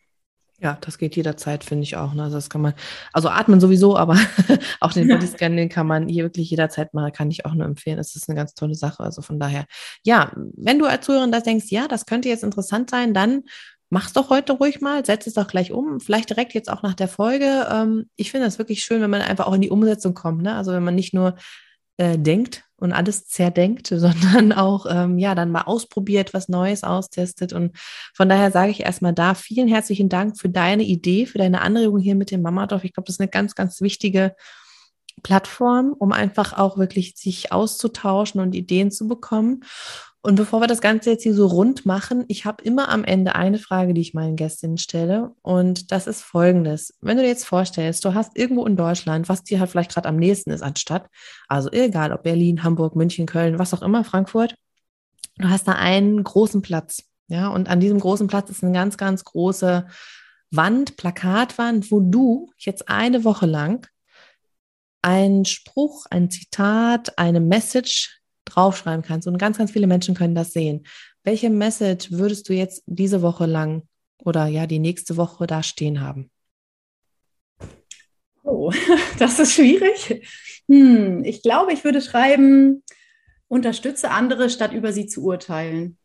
Ja, 0.62 0.78
das 0.80 0.96
geht 0.96 1.16
jederzeit, 1.16 1.64
finde 1.64 1.82
ich 1.82 1.96
auch. 1.96 2.14
Ne? 2.14 2.22
Also 2.22 2.36
das 2.36 2.48
kann 2.48 2.60
man, 2.60 2.74
also 3.12 3.28
atmen 3.28 3.58
sowieso, 3.58 3.96
aber 3.96 4.16
auch 4.80 4.92
den 4.92 5.08
Bodyscan, 5.08 5.56
den 5.56 5.68
kann 5.68 5.88
man 5.88 6.06
hier 6.06 6.22
wirklich 6.22 6.48
jederzeit 6.50 6.94
machen, 6.94 7.12
kann 7.12 7.32
ich 7.32 7.44
auch 7.44 7.54
nur 7.54 7.66
empfehlen. 7.66 7.96
Das 7.96 8.14
ist 8.14 8.28
eine 8.28 8.36
ganz 8.36 8.54
tolle 8.54 8.76
Sache. 8.76 9.02
Also 9.02 9.22
von 9.22 9.40
daher, 9.40 9.64
ja, 10.04 10.30
wenn 10.56 10.78
du 10.78 10.86
als 10.86 11.04
Zuhörerin 11.04 11.32
das 11.32 11.42
denkst, 11.42 11.66
ja, 11.70 11.88
das 11.88 12.06
könnte 12.06 12.28
jetzt 12.28 12.44
interessant 12.44 12.90
sein, 12.90 13.12
dann 13.12 13.42
mach's 13.90 14.12
doch 14.12 14.30
heute 14.30 14.52
ruhig 14.52 14.80
mal, 14.80 15.04
setz 15.04 15.26
es 15.26 15.34
doch 15.34 15.48
gleich 15.48 15.72
um, 15.72 15.98
vielleicht 15.98 16.30
direkt 16.30 16.54
jetzt 16.54 16.70
auch 16.70 16.84
nach 16.84 16.94
der 16.94 17.08
Folge. 17.08 17.66
Ähm, 17.68 18.08
ich 18.14 18.30
finde 18.30 18.46
das 18.46 18.58
wirklich 18.58 18.84
schön, 18.84 19.02
wenn 19.02 19.10
man 19.10 19.20
einfach 19.20 19.48
auch 19.48 19.54
in 19.54 19.62
die 19.62 19.70
Umsetzung 19.70 20.14
kommt. 20.14 20.42
Ne? 20.42 20.54
Also 20.54 20.72
wenn 20.72 20.84
man 20.84 20.94
nicht 20.94 21.12
nur 21.12 21.34
äh, 21.96 22.16
denkt 22.16 22.62
und 22.82 22.92
alles 22.92 23.26
zerdenkt, 23.26 23.86
sondern 23.94 24.52
auch 24.52 24.86
ähm, 24.88 25.18
ja 25.18 25.34
dann 25.34 25.50
mal 25.50 25.62
ausprobiert, 25.62 26.34
was 26.34 26.48
Neues 26.48 26.84
austestet. 26.84 27.52
Und 27.52 27.76
von 28.14 28.28
daher 28.28 28.50
sage 28.50 28.70
ich 28.70 28.80
erstmal 28.80 29.14
da 29.14 29.34
vielen 29.34 29.68
herzlichen 29.68 30.08
Dank 30.08 30.38
für 30.38 30.48
deine 30.48 30.82
Idee, 30.82 31.26
für 31.26 31.38
deine 31.38 31.62
Anregung 31.62 32.00
hier 32.00 32.14
mit 32.14 32.30
dem 32.30 32.42
Mamadorf. 32.42 32.84
Ich 32.84 32.92
glaube, 32.92 33.06
das 33.06 33.16
ist 33.16 33.20
eine 33.20 33.30
ganz, 33.30 33.54
ganz 33.54 33.80
wichtige 33.80 34.34
Plattform, 35.22 35.94
um 35.98 36.12
einfach 36.12 36.56
auch 36.56 36.78
wirklich 36.78 37.16
sich 37.16 37.52
auszutauschen 37.52 38.40
und 38.40 38.54
Ideen 38.54 38.90
zu 38.90 39.06
bekommen. 39.06 39.64
Und 40.24 40.36
bevor 40.36 40.60
wir 40.60 40.68
das 40.68 40.80
Ganze 40.80 41.10
jetzt 41.10 41.24
hier 41.24 41.34
so 41.34 41.46
rund 41.46 41.84
machen, 41.84 42.24
ich 42.28 42.44
habe 42.44 42.62
immer 42.62 42.88
am 42.88 43.02
Ende 43.02 43.34
eine 43.34 43.58
Frage, 43.58 43.92
die 43.92 44.00
ich 44.00 44.14
meinen 44.14 44.36
Gästinnen 44.36 44.78
stelle. 44.78 45.32
Und 45.42 45.90
das 45.90 46.06
ist 46.06 46.22
folgendes. 46.22 46.94
Wenn 47.00 47.16
du 47.16 47.24
dir 47.24 47.28
jetzt 47.28 47.44
vorstellst, 47.44 48.04
du 48.04 48.14
hast 48.14 48.36
irgendwo 48.38 48.64
in 48.66 48.76
Deutschland, 48.76 49.28
was 49.28 49.42
dir 49.42 49.58
halt 49.58 49.70
vielleicht 49.70 49.92
gerade 49.92 50.08
am 50.08 50.16
nächsten 50.16 50.50
ist 50.50 50.62
anstatt, 50.62 51.08
also 51.48 51.70
egal 51.72 52.12
ob 52.12 52.22
Berlin, 52.22 52.62
Hamburg, 52.62 52.94
München, 52.94 53.26
Köln, 53.26 53.58
was 53.58 53.74
auch 53.74 53.82
immer, 53.82 54.04
Frankfurt, 54.04 54.54
Du 55.38 55.48
hast 55.48 55.66
da 55.66 55.72
einen 55.72 56.22
großen 56.22 56.62
Platz. 56.62 57.04
Ja, 57.28 57.48
und 57.48 57.68
an 57.68 57.80
diesem 57.80 57.98
großen 57.98 58.26
Platz 58.26 58.50
ist 58.50 58.62
eine 58.62 58.72
ganz, 58.72 58.96
ganz 58.96 59.24
große 59.24 59.86
Wand, 60.50 60.96
Plakatwand, 60.96 61.90
wo 61.90 62.00
du 62.00 62.50
jetzt 62.58 62.88
eine 62.88 63.24
Woche 63.24 63.46
lang 63.46 63.86
einen 65.02 65.44
Spruch, 65.44 66.06
ein 66.10 66.30
Zitat, 66.30 67.18
eine 67.18 67.40
Message 67.40 68.20
draufschreiben 68.44 69.02
kannst. 69.02 69.28
Und 69.28 69.38
ganz, 69.38 69.58
ganz 69.58 69.70
viele 69.70 69.86
Menschen 69.86 70.14
können 70.14 70.34
das 70.34 70.52
sehen. 70.52 70.86
Welche 71.24 71.50
Message 71.50 72.10
würdest 72.10 72.48
du 72.48 72.54
jetzt 72.54 72.82
diese 72.86 73.22
Woche 73.22 73.46
lang 73.46 73.86
oder 74.18 74.46
ja 74.46 74.66
die 74.66 74.78
nächste 74.78 75.16
Woche 75.16 75.46
da 75.46 75.62
stehen 75.62 76.00
haben? 76.00 76.30
Oh, 78.42 78.72
das 79.18 79.38
ist 79.38 79.54
schwierig. 79.54 80.26
Hm, 80.68 81.24
ich 81.24 81.42
glaube, 81.42 81.72
ich 81.72 81.84
würde 81.84 82.00
schreiben, 82.00 82.82
unterstütze 83.48 84.10
andere, 84.10 84.50
statt 84.50 84.72
über 84.72 84.92
sie 84.92 85.06
zu 85.06 85.24
urteilen. 85.24 85.98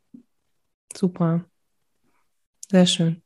Super. 0.96 1.46
Sehr 2.70 2.86
schön. 2.86 3.22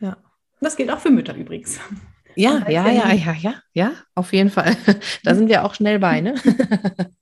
Ja. 0.00 0.16
Das 0.60 0.76
gilt 0.76 0.90
auch 0.90 1.00
für 1.00 1.10
Mütter 1.10 1.34
übrigens. 1.34 1.78
Ja, 2.34 2.64
ja, 2.68 2.88
ja, 2.88 3.12
ja, 3.12 3.32
ja, 3.34 3.54
ja, 3.72 3.92
auf 4.14 4.32
jeden 4.32 4.50
Fall. 4.50 4.76
Da 5.24 5.34
sind 5.34 5.48
wir 5.48 5.64
auch 5.64 5.74
schnell 5.74 5.98
bei, 5.98 6.20
ne? 6.20 6.34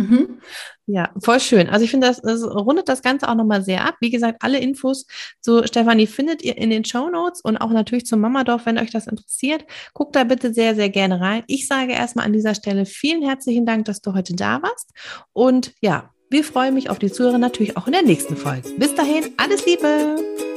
Mhm. 0.00 0.40
Ja, 0.86 1.10
voll 1.22 1.40
schön. 1.40 1.68
Also 1.68 1.84
ich 1.84 1.90
finde, 1.90 2.06
das, 2.06 2.22
das 2.22 2.42
rundet 2.42 2.88
das 2.88 3.02
Ganze 3.02 3.28
auch 3.28 3.34
nochmal 3.34 3.62
sehr 3.62 3.84
ab. 3.84 3.96
Wie 4.00 4.08
gesagt, 4.08 4.38
alle 4.40 4.58
Infos 4.58 5.06
zu 5.40 5.66
Stefanie 5.66 6.06
findet 6.06 6.42
ihr 6.42 6.56
in 6.56 6.70
den 6.70 6.86
Show 6.86 7.10
Notes 7.10 7.42
und 7.42 7.58
auch 7.58 7.70
natürlich 7.70 8.06
zum 8.06 8.20
Mamadorf, 8.20 8.64
wenn 8.64 8.78
euch 8.78 8.90
das 8.90 9.06
interessiert. 9.06 9.64
Guckt 9.92 10.16
da 10.16 10.24
bitte 10.24 10.54
sehr, 10.54 10.74
sehr 10.74 10.88
gerne 10.88 11.20
rein. 11.20 11.44
Ich 11.48 11.66
sage 11.68 11.92
erstmal 11.92 12.24
an 12.24 12.32
dieser 12.32 12.54
Stelle 12.54 12.86
vielen 12.86 13.22
herzlichen 13.22 13.66
Dank, 13.66 13.84
dass 13.84 14.00
du 14.00 14.14
heute 14.14 14.34
da 14.34 14.62
warst. 14.62 14.90
Und 15.34 15.74
ja, 15.82 16.10
wir 16.30 16.44
freuen 16.44 16.74
mich 16.74 16.88
auf 16.88 16.98
die 16.98 17.12
Zuhörer 17.12 17.38
natürlich 17.38 17.76
auch 17.76 17.86
in 17.86 17.92
der 17.92 18.02
nächsten 18.02 18.36
Folge. 18.36 18.70
Bis 18.78 18.94
dahin, 18.94 19.34
alles 19.36 19.66
Liebe! 19.66 20.49